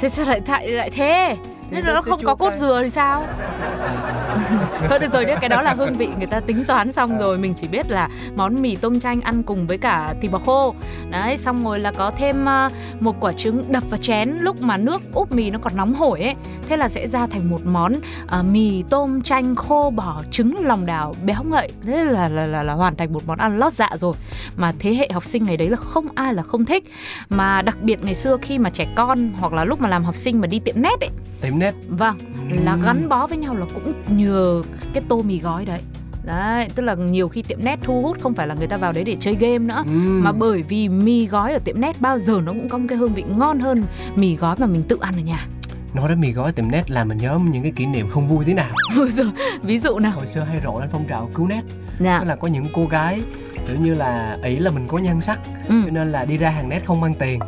Sao, 0.00 0.10
sao 0.10 0.26
lại, 0.26 0.40
lại 0.46 0.66
lại 0.66 0.90
thế? 0.90 1.36
Nên 1.70 1.84
nó 1.84 2.02
không 2.02 2.20
có 2.24 2.34
cốt 2.34 2.52
dừa 2.54 2.80
thì 2.84 2.90
sao? 2.90 3.26
Thôi 4.88 4.98
được 4.98 5.12
rồi 5.12 5.24
nhé, 5.24 5.36
cái 5.40 5.48
đó 5.48 5.62
là 5.62 5.74
hương 5.74 5.92
vị 5.92 6.08
người 6.18 6.26
ta 6.26 6.40
tính 6.40 6.64
toán 6.64 6.92
xong 6.92 7.18
rồi. 7.18 7.38
Mình 7.38 7.54
chỉ 7.60 7.68
biết 7.68 7.90
là 7.90 8.08
món 8.36 8.62
mì 8.62 8.76
tôm 8.76 9.00
chanh 9.00 9.20
ăn 9.20 9.42
cùng 9.42 9.66
với 9.66 9.78
cả 9.78 10.14
thịt 10.22 10.32
bò 10.32 10.38
khô. 10.38 10.74
Đấy, 11.10 11.36
xong 11.36 11.64
rồi 11.64 11.78
là 11.78 11.92
có 11.92 12.10
thêm 12.10 12.44
ờ, 12.44 12.68
một 13.00 13.16
quả 13.20 13.32
trứng 13.32 13.72
đập 13.72 13.82
vào 13.90 14.00
chén 14.00 14.30
Lúc 14.40 14.62
mà 14.62 14.76
nước 14.76 15.02
úp 15.12 15.32
mì 15.32 15.50
nó 15.50 15.58
còn 15.62 15.76
nóng 15.76 15.94
hổi 15.94 16.20
ấy. 16.20 16.34
Thế 16.68 16.76
là 16.76 16.88
sẽ 16.88 17.08
ra 17.08 17.26
thành 17.26 17.50
một 17.50 17.60
món 17.64 17.92
ờ, 18.26 18.42
mì 18.42 18.82
tôm 18.90 19.22
chanh 19.22 19.54
khô 19.54 19.90
bò 19.90 20.22
trứng 20.30 20.66
lòng 20.66 20.86
đào 20.86 21.14
béo 21.24 21.42
ngậy. 21.44 21.68
Thế 21.86 22.04
là, 22.04 22.28
là, 22.28 22.44
là, 22.44 22.62
là 22.62 22.72
hoàn 22.72 22.96
thành 22.96 23.12
một 23.12 23.22
món 23.26 23.38
ăn 23.38 23.58
lót 23.58 23.72
dạ 23.72 23.90
rồi. 23.94 24.14
Mà 24.56 24.72
thế 24.78 24.94
hệ 24.94 25.08
học 25.12 25.24
sinh 25.24 25.44
ngày 25.44 25.56
đấy 25.56 25.68
là 25.68 25.76
không 25.76 26.06
ai 26.14 26.34
là 26.34 26.42
không 26.42 26.64
thích. 26.64 26.84
Mà 27.28 27.62
đặc 27.62 27.76
biệt 27.82 28.04
ngày 28.04 28.14
xưa 28.14 28.36
khi 28.42 28.58
mà 28.58 28.70
trẻ 28.70 28.86
con 28.96 29.32
hoặc 29.40 29.52
là 29.52 29.64
lúc 29.64 29.80
mà 29.80 29.88
làm 29.88 30.04
học 30.04 30.14
sinh 30.16 30.40
mà 30.40 30.46
đi 30.46 30.58
tiệm 30.58 30.82
nét 30.82 31.00
ấy 31.00 31.10
nét 31.58 31.74
Vâng, 31.88 32.16
là 32.64 32.72
Ừm. 32.72 32.82
gắn 32.82 33.08
bó 33.08 33.26
với 33.26 33.38
nhau 33.38 33.54
là 33.56 33.66
cũng 33.74 33.92
nhờ 34.08 34.62
cái 34.94 35.02
tô 35.08 35.22
mì 35.22 35.38
gói 35.38 35.64
đấy. 35.64 35.80
Đấy, 36.24 36.68
tức 36.74 36.82
là 36.82 36.94
nhiều 36.94 37.28
khi 37.28 37.42
tiệm 37.42 37.58
nét 37.64 37.78
thu 37.82 38.02
hút 38.02 38.20
không 38.20 38.34
phải 38.34 38.46
là 38.46 38.54
người 38.54 38.66
ta 38.66 38.76
vào 38.76 38.92
đấy 38.92 39.04
để 39.04 39.16
chơi 39.20 39.34
game 39.34 39.58
nữa 39.58 39.82
Ừm. 39.86 40.24
Mà 40.24 40.32
bởi 40.32 40.62
vì 40.62 40.88
mì 40.88 41.26
gói 41.26 41.52
ở 41.52 41.58
tiệm 41.58 41.80
nét 41.80 41.96
bao 42.00 42.18
giờ 42.18 42.40
nó 42.44 42.52
cũng 42.52 42.68
có 42.68 42.78
một 42.78 42.86
cái 42.88 42.98
hương 42.98 43.14
vị 43.14 43.24
ngon 43.36 43.60
hơn 43.60 43.84
mì 44.16 44.36
gói 44.36 44.56
mà 44.58 44.66
mình 44.66 44.82
tự 44.88 44.96
ăn 45.00 45.14
ở 45.16 45.20
nhà. 45.22 45.46
Nói 45.94 46.08
đến 46.08 46.20
mì 46.20 46.32
gói 46.32 46.52
tiệm 46.52 46.70
nét 46.70 46.90
làm 46.90 47.08
mình 47.08 47.18
nhớ 47.18 47.38
những 47.50 47.62
cái 47.62 47.72
kỷ 47.76 47.86
niệm 47.86 48.08
không 48.10 48.28
vui 48.28 48.44
tí 48.44 48.52
nào. 48.54 48.70
Giời, 49.08 49.26
Ví 49.62 49.78
dụ 49.78 49.98
nào? 49.98 50.12
Hồi 50.12 50.26
xưa 50.26 50.40
hay 50.40 50.60
rộ 50.64 50.80
lên 50.80 50.88
phong 50.92 51.04
trào 51.08 51.30
cứu 51.34 51.46
nét. 51.46 51.62
Dạ, 51.98 52.18
tức 52.18 52.24
là 52.24 52.36
có 52.36 52.48
những 52.48 52.66
cô 52.72 52.86
gái 52.86 53.20
kiểu 53.68 53.76
như 53.80 53.94
là 53.94 54.38
ý 54.44 54.56
là 54.58 54.70
mình 54.70 54.84
có 54.88 54.98
nhan 54.98 55.20
sắc 55.20 55.38
ừ. 55.68 55.82
cho 55.84 55.90
nên 55.90 56.12
là 56.12 56.24
đi 56.24 56.36
ra 56.36 56.50
hàng 56.50 56.68
nét 56.68 56.82
không 56.86 57.00
mang 57.00 57.14
tiền 57.14 57.38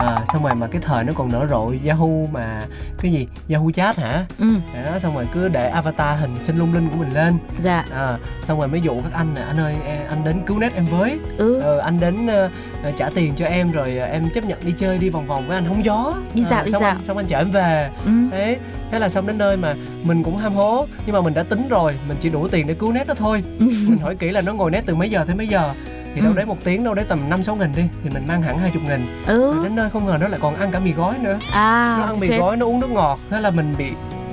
à, 0.00 0.24
xong 0.32 0.42
rồi 0.42 0.54
mà 0.54 0.66
cái 0.66 0.80
thời 0.84 1.04
nó 1.04 1.12
còn 1.16 1.32
nở 1.32 1.46
rộ 1.50 1.72
Yahoo 1.86 2.08
mà 2.32 2.62
cái 3.02 3.12
gì? 3.12 3.26
Yahoo 3.50 3.70
chat 3.70 3.96
hả? 3.98 4.24
Ừ. 4.38 4.54
Đó 4.86 4.98
xong 4.98 5.14
rồi 5.14 5.26
cứ 5.34 5.48
để 5.48 5.68
avatar 5.68 6.20
hình 6.20 6.36
sinh 6.42 6.56
lung 6.56 6.74
linh 6.74 6.88
của 6.90 6.96
mình 6.96 7.14
lên. 7.14 7.38
Dạ. 7.58 7.84
À, 7.94 8.18
xong 8.44 8.58
rồi 8.58 8.68
mới 8.68 8.80
dụ 8.80 9.00
các 9.02 9.12
anh 9.12 9.34
nè 9.34 9.40
anh 9.40 9.60
ơi 9.60 9.74
anh 10.08 10.24
đến 10.24 10.42
cứu 10.46 10.58
net 10.58 10.74
em 10.74 10.84
với. 10.84 11.18
Ừ. 11.36 11.60
Ờ, 11.60 11.78
anh 11.78 12.00
đến 12.00 12.26
ờ, 12.26 12.50
trả 12.98 13.10
tiền 13.14 13.34
cho 13.36 13.46
em 13.46 13.72
rồi 13.72 13.98
em 13.98 14.30
chấp 14.34 14.44
nhận 14.44 14.58
đi 14.64 14.72
chơi 14.78 14.98
đi 14.98 15.08
vòng 15.08 15.26
vòng 15.26 15.46
với 15.48 15.56
anh 15.56 15.64
hóng 15.64 15.84
gió. 15.84 16.14
Đi 16.34 16.42
dạo, 16.42 16.58
Ờ, 16.60 16.64
đi 16.66 16.72
xong 16.72 16.82
dạo. 16.82 16.90
anh, 16.90 17.04
xong 17.04 17.16
anh 17.16 17.26
chở 17.26 17.38
em 17.38 17.50
về. 17.50 17.90
Ừ. 18.04 18.10
Thế 18.30 18.58
thế 18.90 18.98
là 18.98 19.08
xong 19.08 19.26
đến 19.26 19.38
nơi 19.38 19.56
mà 19.56 19.74
mình 20.02 20.22
cũng 20.22 20.36
ham 20.36 20.54
hố. 20.54 20.86
Nhưng 21.06 21.14
mà 21.14 21.20
mình 21.20 21.34
đã 21.34 21.42
tính 21.42 21.68
rồi 21.68 21.96
mình 22.08 22.16
chỉ 22.20 22.28
đủ 22.28 22.48
tiền 22.48 22.66
để 22.66 22.74
cứu 22.74 22.92
net 22.92 23.06
đó 23.06 23.14
thôi. 23.14 23.42
Mình 23.58 23.98
hỏi 23.98 24.16
kỹ 24.16 24.30
là 24.30 24.40
nó 24.40 24.52
ngồi 24.52 24.70
net 24.70 24.82
từ 24.86 24.94
mấy 24.94 25.10
giờ 25.10 25.24
tới 25.26 25.34
mấy 25.34 25.46
giờ 25.46 25.72
thì 26.14 26.20
đâu 26.20 26.30
Ừ. 26.32 26.36
đấy 26.36 26.46
một 26.46 26.56
tiếng 26.64 26.84
đâu 26.84 26.94
đấy 26.94 27.04
tầm 27.08 27.30
năm 27.30 27.42
sáu 27.42 27.56
nghìn 27.56 27.72
đi 27.76 27.82
thì 28.04 28.10
mình 28.10 28.22
mang 28.28 28.42
hẳn 28.42 28.58
hai 28.58 28.70
chục 28.70 28.82
nghìn. 28.88 29.06
Ừ. 29.26 29.54
Rồi 29.54 29.64
đến 29.64 29.76
nơi 29.76 29.90
không 29.90 30.06
ngờ 30.06 30.18
nó 30.20 30.28
lại 30.28 30.40
còn 30.42 30.54
ăn 30.54 30.70
cả 30.72 30.80
mì 30.80 30.92
gói 30.92 31.14
nữa. 31.18 31.38
À 31.54 31.96
nó 31.98 32.04
ăn 32.04 32.20
mì 32.20 32.28
chết. 32.28 32.38
gói 32.38 32.56
nó 32.56 32.66
uống 32.66 32.80
nước 32.80 32.90
ngọt 32.90 33.18
thế 33.30 33.40
là 33.40 33.50
mình 33.50 33.74
bị 33.78 33.90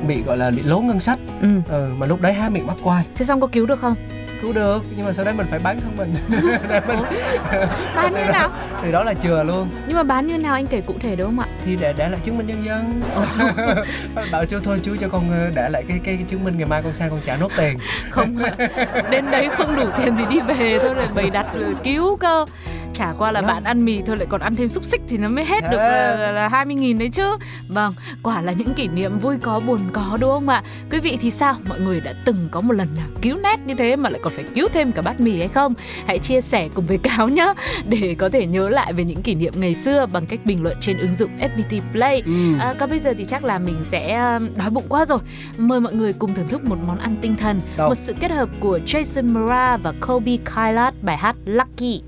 bị 0.07 0.21
gọi 0.23 0.37
là 0.37 0.51
bị 0.51 0.61
lố 0.63 0.79
ngân 0.79 0.99
sách. 0.99 1.19
Ừ. 1.41 1.47
Ừ, 1.69 1.89
mà 1.97 2.05
lúc 2.05 2.21
đấy 2.21 2.33
há 2.33 2.49
miệng 2.49 2.67
bắt 2.67 2.77
quai. 2.83 3.05
Thế 3.15 3.25
xong 3.25 3.41
có 3.41 3.47
cứu 3.47 3.65
được 3.65 3.79
không 3.79 3.95
cứu 4.41 4.53
được. 4.53 4.83
Nhưng 4.97 5.05
mà 5.05 5.13
sau 5.13 5.25
đấy 5.25 5.33
mình 5.33 5.47
phải 5.49 5.59
bán 5.59 5.79
thân 5.81 5.97
mình. 5.97 6.15
Bán 7.95 8.13
như 8.13 8.25
nào? 8.31 8.49
Thì 8.81 8.91
đó 8.91 9.03
là 9.03 9.13
chừa 9.13 9.43
luôn. 9.43 9.69
Nhưng 9.87 9.97
mà 9.97 10.03
bán 10.03 10.27
như 10.27 10.37
nào 10.37 10.53
anh 10.53 10.67
kể 10.67 10.81
cụ 10.81 10.93
thể 10.99 11.15
được 11.15 11.25
không 11.25 11.39
ạ? 11.39 11.47
Thì 11.65 11.75
để 11.75 11.93
để 11.97 12.09
lại 12.09 12.19
chứng 12.23 12.37
minh 12.37 12.47
nhân 12.47 12.65
dân. 12.65 13.01
Bảo 14.31 14.45
chú 14.45 14.59
thôi 14.63 14.79
chú 14.83 14.95
cho 15.01 15.09
con 15.09 15.31
ờ, 15.31 15.51
để 15.55 15.69
lại 15.69 15.83
cái 15.87 15.99
cái, 16.03 16.19
chứng 16.27 16.43
minh 16.43 16.57
ngày 16.57 16.67
mai 16.67 16.81
con 16.81 16.95
sang 16.95 17.09
con 17.09 17.21
trả 17.25 17.37
nốt 17.37 17.51
tiền. 17.57 17.77
Không 18.09 18.37
đến 19.11 19.31
đấy 19.31 19.49
không 19.49 19.75
đủ 19.75 19.85
tiền 19.97 20.15
thì 20.17 20.23
đi 20.29 20.39
về 20.39 20.79
thôi 20.81 20.95
lại 20.95 21.07
bày 21.15 21.29
đặt 21.29 21.45
rồi 21.53 21.75
cứu 21.83 22.15
cơ 22.15 22.45
chả 22.93 23.13
qua 23.17 23.31
là 23.31 23.41
Đó. 23.41 23.47
bạn 23.47 23.63
ăn 23.63 23.85
mì 23.85 24.01
thôi 24.01 24.17
lại 24.17 24.27
còn 24.29 24.41
ăn 24.41 24.55
thêm 24.55 24.67
xúc 24.69 24.83
xích 24.83 25.01
thì 25.07 25.17
nó 25.17 25.27
mới 25.27 25.45
hết 25.45 25.61
được 25.71 25.77
À. 25.77 26.15
là, 26.19 26.31
là 26.31 26.47
20 26.47 26.75
nghìn 26.75 26.97
đấy 26.99 27.09
chứ 27.09 27.37
Vâng, 27.67 27.93
quả 28.23 28.41
là 28.41 28.51
những 28.51 28.73
kỷ 28.73 28.87
niệm 28.87 29.19
vui 29.19 29.37
có 29.41 29.59
buồn 29.67 29.79
có 29.93 30.17
đúng 30.21 30.31
không 30.31 30.49
ạ 30.49 30.63
Quý 30.91 30.99
vị 30.99 31.17
thì 31.21 31.31
sao? 31.31 31.55
Mọi 31.69 31.79
người 31.79 31.99
đã 32.01 32.13
từng 32.25 32.47
có 32.51 32.61
một 32.61 32.73
lần 32.73 32.87
nào 32.95 33.07
cứu 33.21 33.37
nét 33.43 33.59
như 33.65 33.73
thế 33.73 33.95
mà 33.95 34.09
lại 34.09 34.19
còn 34.23 34.33
phải 34.33 34.43
cứu 34.55 34.67
thêm 34.73 34.91
cả 34.91 35.01
bát 35.01 35.19
mì 35.19 35.37
hay 35.39 35.47
không? 35.47 35.73
Hãy 36.07 36.19
chia 36.19 36.41
sẻ 36.41 36.69
cùng 36.73 36.85
với 36.85 36.97
Cáo 36.97 37.27
nhé 37.29 37.53
Để 37.89 38.15
có 38.17 38.29
thể 38.29 38.45
nhớ 38.45 38.69
lại 38.69 38.93
về 38.93 39.03
những 39.03 39.21
kỷ 39.21 39.35
niệm 39.35 39.53
ngày 39.57 39.73
xưa 39.75 40.05
bằng 40.05 40.25
cách 40.25 40.39
bình 40.45 40.63
luận 40.63 40.77
trên 40.81 40.97
ứng 40.97 41.15
dụng 41.15 41.31
FPT 41.39 41.81
Play 41.91 42.21
ừ. 42.25 42.57
À, 42.59 42.73
còn 42.79 42.89
bây 42.89 42.99
giờ 42.99 43.13
thì 43.17 43.25
chắc 43.25 43.43
là 43.43 43.59
mình 43.59 43.77
sẽ 43.83 44.33
um, 44.35 44.47
đói 44.57 44.69
bụng 44.69 44.85
quá 44.89 45.05
rồi. 45.05 45.19
Mời 45.57 45.79
mọi 45.79 45.93
người 45.93 46.13
cùng 46.13 46.33
thưởng 46.33 46.47
thức 46.47 46.63
một 46.65 46.77
món 46.87 46.97
ăn 46.97 47.15
tinh 47.21 47.35
thần, 47.35 47.61
Đâu? 47.77 47.89
một 47.89 47.95
sự 47.95 48.13
kết 48.19 48.31
hợp 48.31 48.49
của 48.59 48.79
Jason 48.85 49.33
Mraz 49.33 49.77
và 49.77 49.93
Kobe 50.07 50.31
Kylat 50.55 50.93
bài 51.01 51.17
hát 51.17 51.35
Lucky. 51.45 52.01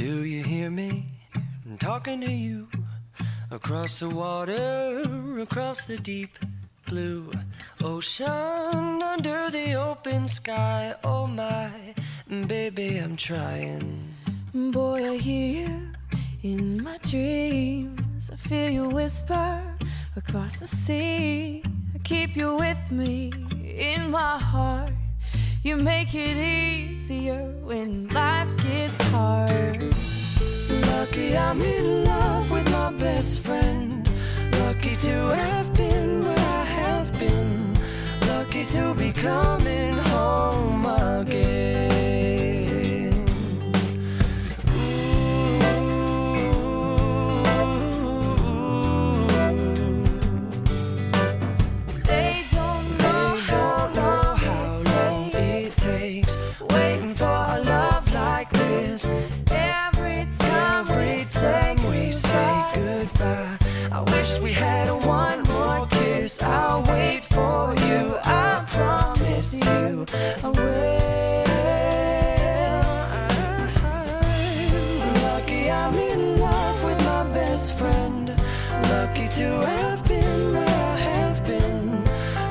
Do 0.00 0.24
you 0.24 0.42
hear 0.42 0.70
me? 0.70 1.04
I'm 1.66 1.76
talking 1.76 2.22
to 2.22 2.32
you 2.32 2.68
across 3.50 3.98
the 3.98 4.08
water, 4.08 5.02
across 5.38 5.84
the 5.84 5.98
deep 5.98 6.38
blue 6.86 7.30
ocean, 7.84 9.02
under 9.02 9.50
the 9.50 9.74
open 9.74 10.26
sky. 10.26 10.94
Oh 11.04 11.26
my, 11.26 11.70
baby, 12.46 12.96
I'm 12.96 13.14
trying. 13.14 14.14
Boy, 14.54 15.06
I 15.06 15.16
hear 15.18 15.68
you 15.68 15.92
in 16.50 16.82
my 16.82 16.96
dreams. 17.02 18.30
I 18.32 18.36
feel 18.36 18.70
you 18.70 18.88
whisper 18.88 19.62
across 20.16 20.56
the 20.56 20.66
sea. 20.66 21.62
I 21.94 21.98
keep 21.98 22.36
you 22.36 22.54
with 22.54 22.90
me 22.90 23.34
in 23.62 24.10
my 24.10 24.38
heart. 24.38 24.92
You 25.62 25.76
make 25.76 26.14
it 26.14 26.38
easier 26.38 27.52
when 27.60 28.08
life 28.08 28.48
gets 28.64 28.98
hard. 29.10 29.59
Best 33.20 33.40
friend. 33.40 34.08
Lucky 34.60 34.96
to 34.96 35.16
have 35.42 35.74
been 35.74 36.22
where 36.22 36.38
I 36.38 36.64
have 36.64 37.12
been. 37.18 37.74
Lucky 38.28 38.64
to 38.64 38.94
be 38.94 39.12
coming 39.12 39.92
home 39.92 40.09
to 79.36 79.64
have 79.64 80.04
been 80.08 80.52
where 80.52 80.66
I 80.66 80.96
have 80.98 81.46
been. 81.46 82.04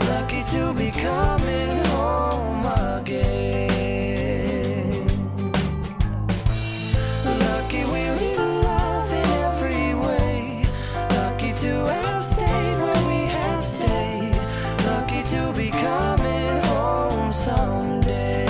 Lucky 0.07 0.43
to 0.51 0.73
be 0.73 0.91
coming 0.91 1.85
home 1.87 2.65
again. 2.95 3.45
Lucky 7.25 7.83
we're 7.83 8.15
in 8.15 8.61
love 8.61 9.11
in 9.11 9.29
every 9.43 9.93
way. 9.93 10.63
Lucky 11.09 11.51
to 11.53 11.85
have 11.85 12.21
stayed 12.21 12.77
where 12.83 13.03
we 13.09 13.27
have 13.27 13.65
stayed. 13.65 14.37
Lucky 14.85 15.23
to 15.33 15.51
be 15.57 15.69
coming 15.71 16.63
home 16.63 17.33
someday. 17.33 18.47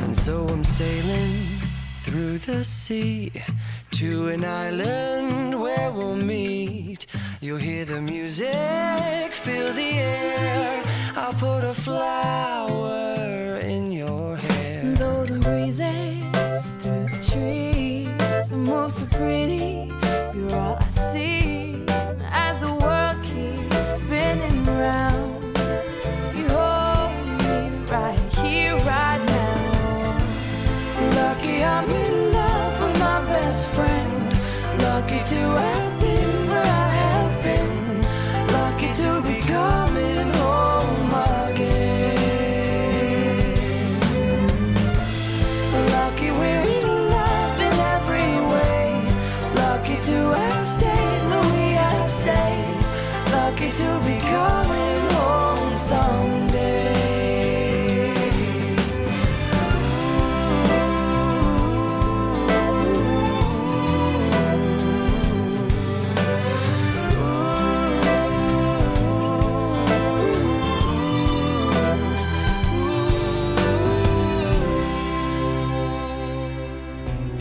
And 0.00 0.16
so 0.16 0.48
I'm 0.48 0.64
sailing 0.64 1.60
through 2.00 2.38
the 2.38 2.64
sea 2.64 3.30
to 3.92 4.28
an 4.28 4.44
island 4.44 5.57
where 5.78 5.92
we'll 5.92 6.16
meet. 6.16 7.06
You'll 7.40 7.58
hear 7.58 7.84
the 7.84 8.00
music, 8.00 9.32
feel 9.32 9.72
the 9.72 9.92
air. 9.92 10.84
I'll 11.14 11.32
put 11.34 11.62
a 11.64 11.74
flower 11.74 13.58
in 13.58 13.92
your 13.92 14.36
hair. 14.36 14.94
Though 14.94 15.24
the 15.24 15.38
breezes 15.38 16.70
through 16.80 17.06
the 17.12 17.20
trees 17.30 18.52
move 18.52 18.92
so 18.92 19.06
pretty, 19.06 19.90
you're 20.34 20.54
all 20.54 20.76
I 20.80 20.88
see 20.88 21.57
Lucky 35.54 35.87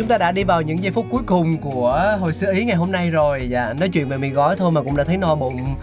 chúng 0.08 0.12
ta 0.12 0.18
đã 0.18 0.32
đi 0.32 0.44
vào 0.44 0.62
những 0.62 0.84
giây 0.84 0.92
phút 0.92 1.06
cuối 1.10 1.22
cùng 1.26 1.58
của 1.58 2.18
hồi 2.20 2.34
xưa 2.34 2.54
ý 2.54 2.66
ngày 2.66 2.76
hôm 2.76 2.92
nay 2.92 3.10
rồi. 3.10 3.48
Dạ 3.50 3.74
nói 3.80 3.90
chuyện 3.90 4.10
về 4.10 4.18
mì 4.18 4.30
gói 4.30 4.56
thôi 4.56 4.72
mà 4.72 4.82
cũng 4.82 4.96
đã 4.96 5.04
thấy 5.04 5.18
no 5.18 5.36
bụng. 5.36 5.76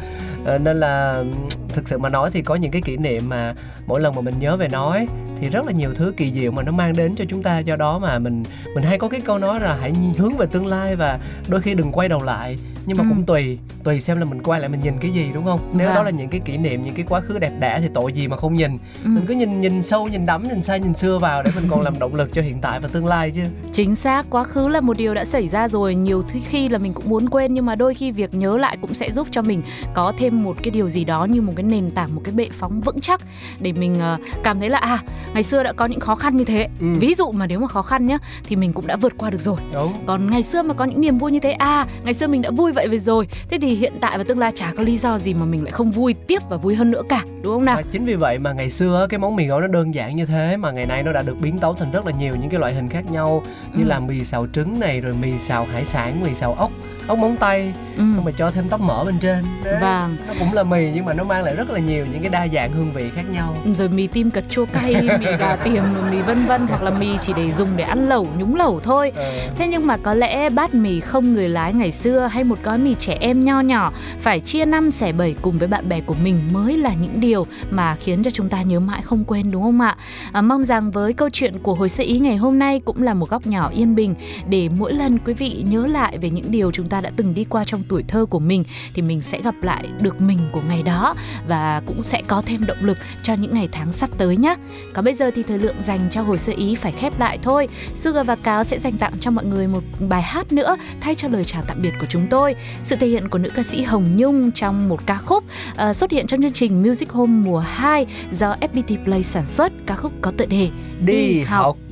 À, 0.47 0.59
nên 0.59 0.77
là 0.77 1.25
thực 1.69 1.89
sự 1.89 1.99
mà 1.99 2.09
nói 2.09 2.31
thì 2.33 2.43
có 2.43 2.55
những 2.55 2.71
cái 2.71 2.83
kỷ 2.83 2.97
niệm 2.97 3.29
mà 3.29 3.55
mỗi 3.87 4.01
lần 4.01 4.15
mà 4.15 4.21
mình 4.21 4.35
nhớ 4.39 4.57
về 4.57 4.69
nói 4.69 5.07
thì 5.41 5.49
rất 5.49 5.67
là 5.67 5.73
nhiều 5.73 5.95
thứ 5.95 6.13
kỳ 6.17 6.33
diệu 6.33 6.51
mà 6.51 6.63
nó 6.63 6.73
mang 6.73 6.97
đến 6.97 7.15
cho 7.17 7.25
chúng 7.29 7.43
ta 7.43 7.59
do 7.59 7.77
đó 7.77 7.99
mà 7.99 8.19
mình 8.19 8.43
mình 8.75 8.85
hay 8.85 8.99
có 8.99 9.09
cái 9.09 9.21
câu 9.21 9.39
nói 9.39 9.61
là 9.61 9.77
hãy 9.81 9.93
hướng 10.19 10.37
về 10.37 10.47
tương 10.47 10.67
lai 10.67 10.97
và 10.97 11.19
đôi 11.49 11.61
khi 11.61 11.75
đừng 11.75 11.93
quay 11.93 12.09
đầu 12.09 12.23
lại 12.23 12.59
nhưng 12.87 12.97
mà 12.99 13.05
Ừ. 13.05 13.09
cũng 13.09 13.23
tùy 13.25 13.59
tùy 13.85 14.01
xem 14.01 14.19
là 14.19 14.25
mình 14.25 14.43
quay 14.43 14.61
lại 14.61 14.69
mình 14.69 14.81
nhìn 14.83 14.95
cái 15.01 15.11
gì 15.11 15.31
đúng 15.35 15.45
không 15.45 15.61
nếu 15.73 15.87
Vâng. 15.87 15.95
đó 15.97 16.03
là 16.03 16.11
những 16.11 16.29
cái 16.29 16.41
kỷ 16.45 16.57
niệm 16.57 16.85
những 16.85 16.95
cái 16.95 17.05
quá 17.09 17.21
khứ 17.21 17.39
đẹp 17.39 17.53
đẽ 17.61 17.79
thì 17.83 17.89
tội 17.95 18.13
gì 18.13 18.29
mà 18.29 18.37
không 18.37 18.55
nhìn 18.55 18.71
Ừ. 19.05 19.09
mình 19.09 19.25
cứ 19.27 19.35
nhìn 19.35 19.61
nhìn 19.61 19.83
sâu 19.83 20.09
nhìn 20.09 20.27
đắm 20.27 20.49
nhìn 20.49 20.63
xa 20.63 20.77
nhìn 20.77 20.95
xưa 20.95 21.19
vào 21.19 21.43
để 21.43 21.51
mình 21.57 21.65
còn 21.71 21.81
làm 21.81 21.99
động 21.99 22.15
lực 22.15 22.31
cho 22.33 22.43
hiện 22.43 22.59
tại 22.61 22.81
và 22.81 22.89
tương 22.89 23.07
lai 23.07 23.31
chứ 23.31 23.43
Chính 23.73 23.95
xác, 23.95 24.27
quá 24.31 24.45
khứ 24.45 24.69
là 24.69 24.81
một 24.81 24.97
điều 24.97 25.15
đã 25.15 25.25
xảy 25.25 25.49
ra 25.49 25.69
rồi 25.69 25.95
Nhiều 25.95 26.23
khi 26.49 26.69
là 26.69 26.79
mình 26.79 26.93
cũng 26.93 27.09
muốn 27.09 27.29
quên 27.29 27.55
Nhưng 27.55 27.67
mà 27.67 27.75
đôi 27.75 27.95
khi 27.95 28.11
việc 28.13 28.35
nhớ 28.35 28.57
lại 28.59 28.77
cũng 28.81 28.95
sẽ 28.95 29.13
giúp 29.13 29.29
cho 29.31 29.43
mình 29.43 29.63
Có 29.95 30.13
thêm 30.19 30.43
một 30.45 30.57
cái 30.63 30.71
điều 30.71 30.89
gì 30.89 31.05
đó 31.05 31.25
như 31.25 31.41
một 31.41 31.53
cái 31.57 31.65
nền 31.65 31.91
tảng 31.91 32.15
Một 32.15 32.21
cái 32.25 32.35
bệ 32.35 32.49
phóng 32.53 32.81
vững 32.81 33.01
chắc 33.01 33.21
Để 33.61 33.73
mình 33.73 33.99
ờ, 34.01 34.19
cảm 34.43 34.59
thấy 34.59 34.71
là 34.71 34.79
à 34.79 34.99
ngày 35.35 35.43
xưa 35.43 35.63
đã 35.63 35.73
có 35.73 35.87
những 35.87 36.01
khó 36.01 36.15
khăn 36.15 36.37
như 36.37 36.45
thế 36.45 36.69
Ừ. 36.81 36.87
Ví 37.01 37.15
dụ 37.15 37.31
mà 37.33 37.47
nếu 37.47 37.61
mà 37.61 37.67
khó 37.69 37.83
khăn 37.83 38.07
nhá 38.07 38.19
Thì 38.45 38.57
mình 38.57 38.73
cũng 38.73 38.87
đã 38.87 38.97
vượt 38.97 39.13
qua 39.19 39.31
được 39.31 39.41
rồi 39.41 39.57
đúng 39.75 39.93
còn 40.07 40.31
ngày 40.31 40.43
xưa 40.43 40.63
mà 40.63 40.75
có 40.75 40.85
những 40.85 41.01
niềm 41.01 41.19
vui 41.19 41.33
như 41.33 41.41
thế 41.41 41.53
à 41.53 41.87
ngày 42.05 42.15
xưa 42.15 42.27
mình 42.27 42.43
đã 42.43 42.51
vui 42.51 42.73
vậy 42.75 42.89
về 42.89 42.99
rồi. 42.99 43.29
Thế 43.49 43.59
thì 43.63 43.75
hiện 43.75 43.93
tại 44.01 44.19
và 44.19 44.25
tương 44.25 44.39
lai 44.39 44.53
chả 44.55 44.73
có 44.77 44.83
lý 44.83 44.97
do 44.97 45.19
gì 45.19 45.35
mà 45.35 45.45
mình 45.45 45.63
lại 45.65 45.73
không 45.73 45.91
vui 45.91 46.15
tiếp 46.27 46.43
và 46.51 46.57
vui 46.57 46.75
hơn 46.75 46.91
nữa 46.91 47.03
cả 47.09 47.23
đúng 47.43 47.55
không 47.55 47.65
nào? 47.65 47.77
Và 47.77 47.83
chính 47.93 48.05
vì 48.05 48.15
vậy 48.15 48.39
mà 48.39 48.53
ngày 48.53 48.71
xưa 48.71 49.07
cái 49.11 49.19
món 49.19 49.37
mì 49.37 49.47
gói 49.47 49.61
nó 49.61 49.67
đơn 49.67 49.95
giản 49.95 50.17
như 50.17 50.27
thế 50.27 50.57
mà 50.57 50.71
ngày 50.71 50.87
nay 50.87 51.03
nó 51.03 51.13
đã 51.13 51.23
được 51.23 51.37
biến 51.41 51.59
tấu 51.59 51.75
thành 51.75 51.91
rất 51.93 52.07
là 52.07 52.13
nhiều 52.13 52.35
những 52.41 52.51
cái 52.51 52.61
loại 52.61 52.75
hình 52.75 52.89
khác 52.89 53.11
nhau 53.11 53.43
như 53.75 53.85
Ừ. 53.85 53.89
là 53.89 54.01
mì 54.01 54.25
xào 54.25 54.47
trứng 54.53 54.81
này 54.81 55.01
rồi 55.01 55.15
mì 55.23 55.39
xào 55.39 55.65
hải 55.65 55.85
sản 55.85 56.21
mì 56.25 56.35
xào 56.35 56.55
ốc 56.55 56.71
ốc 57.07 57.19
móng 57.19 57.37
tay 57.37 57.73
ừ. 57.97 58.03
xong 58.15 58.25
rồi 58.25 58.35
cho 58.37 58.51
thêm 58.51 58.69
tóp 58.69 58.81
mỡ 58.81 59.05
bên 59.05 59.19
trên 59.19 59.45
Đấy. 59.65 59.79
vâng 59.81 60.17
nó 60.29 60.35
cũng 60.39 60.53
là 60.53 60.63
mì 60.63 60.91
nhưng 60.95 61.05
mà 61.05 61.13
nó 61.15 61.25
mang 61.25 61.45
lại 61.45 61.55
rất 61.57 61.71
là 61.71 61.79
nhiều 61.79 62.07
những 62.13 62.21
cái 62.23 62.29
đa 62.31 62.49
dạng 62.55 62.73
hương 62.73 62.93
vị 62.93 63.11
khác 63.17 63.23
nhau 63.33 63.57
rồi 63.67 63.89
mì 63.89 64.07
tim 64.07 64.31
cật 64.31 64.45
chua 64.51 64.65
cay 64.73 64.95
mì 65.21 65.27
gà 65.39 65.57
tiềm 65.57 65.83
rồi 65.95 66.11
mì 66.11 66.19
vân 66.19 66.47
vân 66.47 66.67
hoặc 66.67 66.83
là 66.83 66.91
mì 66.91 67.09
chỉ 67.21 67.33
để 67.37 67.51
dùng 67.59 67.77
để 67.77 67.85
ăn 67.85 68.09
lẩu 68.09 68.27
nhúng 68.39 68.55
lẩu 68.57 68.81
thôi 68.81 69.13
Ờ, 69.17 69.33
Thế 69.57 69.67
nhưng 69.67 69.87
mà 69.87 69.97
có 69.97 70.15
lẽ 70.15 70.51
bát 70.51 70.75
mì 70.75 71.01
không 71.01 71.35
người 71.35 71.49
lái 71.49 71.73
ngày 71.73 71.93
xưa 71.93 72.27
hay 72.33 72.45
một 72.45 72.59
gói 72.63 72.79
mì 72.79 72.95
trẻ 72.95 73.17
em 73.21 73.45
nho 73.45 73.61
nhỏ 73.61 73.93
phải 74.21 74.41
chia 74.41 74.65
năm 74.65 74.91
xẻ 74.91 75.13
bảy 75.13 75.35
cùng 75.43 75.59
với 75.59 75.69
bạn 75.69 75.89
bè 75.89 76.01
của 76.01 76.15
mình 76.25 76.39
mới 76.53 76.77
là 76.79 76.95
những 77.01 77.21
điều 77.21 77.47
mà 77.71 77.97
khiến 77.97 78.23
cho 78.23 78.31
chúng 78.31 78.49
ta 78.49 78.63
nhớ 78.63 78.81
mãi 78.81 79.03
không 79.03 79.25
quên 79.25 79.51
đúng 79.51 79.63
không 79.63 79.81
ạ? 79.81 79.97
À, 80.33 80.41
mong 80.43 80.65
rằng 80.65 80.91
với 80.91 81.13
câu 81.13 81.29
chuyện 81.33 81.55
của 81.63 81.75
hồi 81.75 81.89
sơ 81.89 82.05
ý 82.05 82.19
ngày 82.19 82.37
hôm 82.37 82.59
nay 82.59 82.81
cũng 82.85 83.03
là 83.03 83.15
một 83.15 83.31
góc 83.31 83.47
nhỏ 83.47 83.69
yên 83.75 83.95
bình 83.95 84.15
để 84.49 84.69
mỗi 84.79 84.93
lần 84.93 85.19
quý 85.27 85.35
vị 85.35 85.65
nhớ 85.69 85.87
lại 85.87 86.19
về 86.19 86.31
những 86.31 86.51
điều 86.51 86.71
chúng 86.71 86.89
ta 86.89 86.94
đã 87.01 87.11
từng 87.17 87.35
đi 87.35 87.45
qua 87.45 87.65
trong 87.67 87.83
tuổi 87.89 88.05
thơ 88.09 88.27
của 88.27 88.39
mình 88.39 88.65
thì 88.95 89.03
mình 89.03 89.21
sẽ 89.21 89.41
gặp 89.43 89.55
lại 89.63 89.89
được 90.01 90.21
mình 90.21 90.39
của 90.53 90.61
ngày 90.69 90.83
đó 90.83 91.15
và 91.49 91.83
cũng 91.87 92.03
sẽ 92.03 92.23
có 92.27 92.43
thêm 92.47 92.67
động 92.67 92.79
lực 92.81 92.99
cho 93.23 93.35
những 93.35 93.55
ngày 93.55 93.69
tháng 93.73 93.93
sắp 93.93 94.11
tới 94.19 94.37
nhé. 94.37 94.57
Còn 94.93 95.05
bây 95.05 95.15
giờ 95.15 95.31
thì 95.35 95.43
thời 95.43 95.59
lượng 95.59 95.77
dành 95.83 96.01
cho 96.11 96.23
hồi 96.23 96.39
sơ 96.39 96.53
ý 96.57 96.75
phải 96.75 96.93
khép 96.93 97.21
lại 97.21 97.39
thôi. 97.43 97.69
Sugar 97.97 98.27
và 98.27 98.37
Cáo 98.37 98.65
sẽ 98.65 98.79
dành 98.79 98.99
tặng 98.99 99.13
cho 99.21 99.31
mọi 99.31 99.45
người 99.45 99.69
một 99.69 99.83
bài 100.09 100.23
hát 100.23 100.53
nữa 100.53 100.77
thay 101.01 101.15
cho 101.15 101.29
lời 101.29 101.45
chào 101.45 101.63
tạm 101.67 101.83
biệt 101.83 101.93
của 102.01 102.07
chúng 102.07 102.27
tôi. 102.31 102.55
Sự 102.85 102.97
thể 102.97 103.07
hiện 103.07 103.29
của 103.29 103.39
nữ 103.39 103.51
ca 103.55 103.63
sĩ 103.63 103.83
Hồng 103.83 104.17
Nhung 104.17 104.51
trong 104.53 104.89
một 104.89 105.07
ca 105.07 105.19
khúc 105.19 105.45
ờ, 105.77 105.93
xuất 105.93 106.11
hiện 106.11 106.27
trong 106.27 106.41
chương 106.41 106.53
trình 106.53 106.83
Music 106.83 107.11
Home 107.11 107.33
mùa 107.33 107.59
2 107.59 108.07
do 108.33 108.57
FPT 108.61 109.05
Play 109.05 109.23
sản 109.23 109.47
xuất. 109.47 109.73
Ca 109.87 109.97
khúc 109.97 110.13
có 110.21 110.33
tựa 110.37 110.47
đề 110.47 110.69
đi 111.07 111.41
học 111.41 111.77
Hôm 111.77 111.84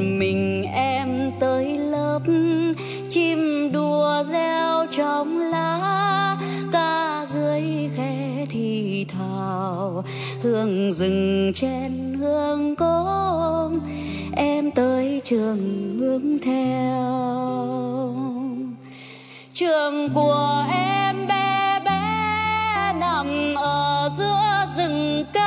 mình 0.00 0.64
em 0.74 1.30
tới 1.40 1.78
lớp, 1.78 2.20
Chim 3.08 3.72
đùa 3.72 4.22
reo 4.22 4.86
trong 4.90 5.38
lá, 5.38 6.36
Ca 6.72 7.26
dưới 7.28 7.62
khe 7.96 8.46
thì 8.48 9.06
thào 9.08 10.04
Hương 10.42 10.92
rừng 10.92 11.52
trên 11.54 12.14
hương 12.18 12.76
cốm, 12.76 13.78
Em 14.36 14.70
tới 14.70 15.20
trường 15.24 15.96
hướng 15.98 16.38
theo. 16.38 17.54
Trường 19.54 20.08
của 20.14 20.64
em 20.72 21.26
bé 21.26 21.80
bé 21.84 22.00
nằm 23.00 23.54
ở 23.56 24.08
giữa 24.18 24.66
rừng 24.76 25.24
cây 25.32 25.43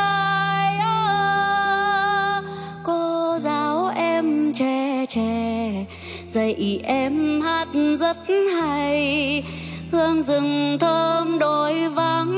dạy 6.28 6.82
em 6.84 7.42
hát 7.42 7.68
rất 8.00 8.18
hay. 8.62 9.44
Hương 9.92 10.22
rừng 10.22 10.78
thơm 10.80 11.40
đôi 11.40 11.90
vắng, 11.90 12.32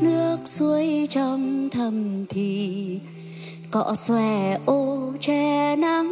Nước 0.00 0.38
suối 0.44 1.06
trong 1.10 1.68
thầm 1.72 2.26
thì 2.28 2.98
cọ 3.70 3.94
xòe 3.94 4.58
ô 4.66 5.12
che 5.20 5.76
nắng. 5.76 6.10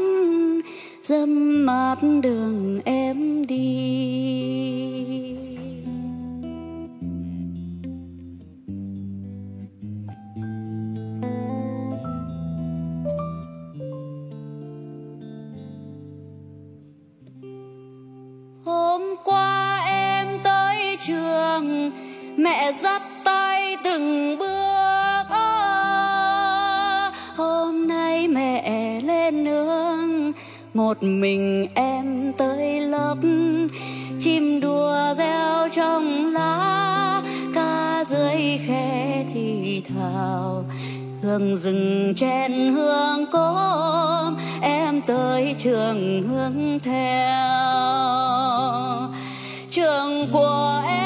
Dâm 1.02 1.66
mát 1.66 1.96
đường 2.22 2.80
em 2.84 3.46
đi 3.46 4.07
mẹ 22.38 22.72
dắt 22.72 23.02
tay 23.24 23.76
từng 23.84 24.38
bước. 24.38 25.24
Hôm 27.36 27.88
nay 27.88 28.28
mẹ 28.28 29.00
lên 29.00 29.44
nương, 29.44 30.32
một 30.74 31.02
mình 31.02 31.68
em 31.74 32.32
tới 32.32 32.80
lớp. 32.80 33.16
Chim 34.20 34.60
đùa 34.60 35.14
reo 35.16 35.68
trong 35.72 36.32
lá 36.32 37.22
ca 37.54 38.04
dưới 38.04 38.58
khe 38.66 39.24
thì 39.34 39.82
thào 39.88 40.64
hương 41.22 41.56
rừng 41.56 42.12
trên 42.16 42.72
hương 42.72 43.26
cốm, 43.32 44.36
em 44.62 45.00
tới 45.00 45.54
trường 45.58 46.22
hướng 46.28 46.78
theo. 46.82 47.38
Trường 49.70 50.28
của 50.32 50.82
em 50.88 50.97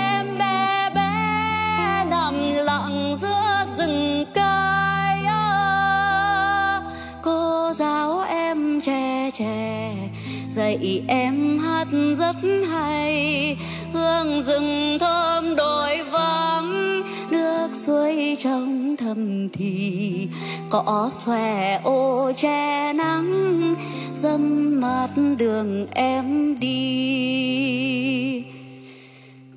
em 11.09 11.59
hát 11.59 11.87
rất 12.19 12.37
hay, 12.71 13.57
hương 13.93 14.43
rừng 14.43 14.99
thơm 15.01 15.57
đồi 15.57 16.03
vắng, 16.11 17.03
nước 17.31 17.69
suối 17.73 18.37
trong 18.39 18.97
thầm 18.97 19.49
thì 19.49 20.29
cỏ 20.71 21.11
xòe 21.13 21.81
ô 21.85 22.33
che 22.37 22.93
nắng, 22.93 23.75
dâm 24.15 24.81
mát 24.81 25.09
đường 25.39 25.87
em 25.91 26.59
đi. 26.61 28.45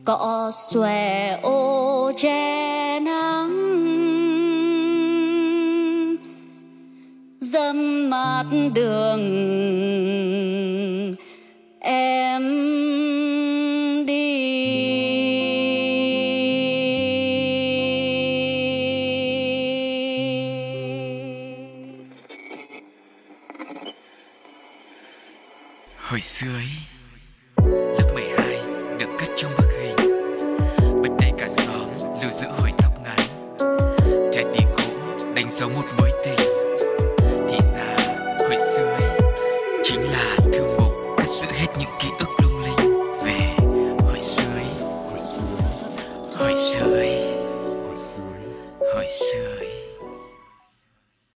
Cỏ 0.06 0.52
xòe 0.54 1.38
ô 1.42 2.12
che 2.18 3.00
nắng, 3.00 3.52
dâm 7.42 8.10
mát 8.10 8.46
đường 8.74 9.95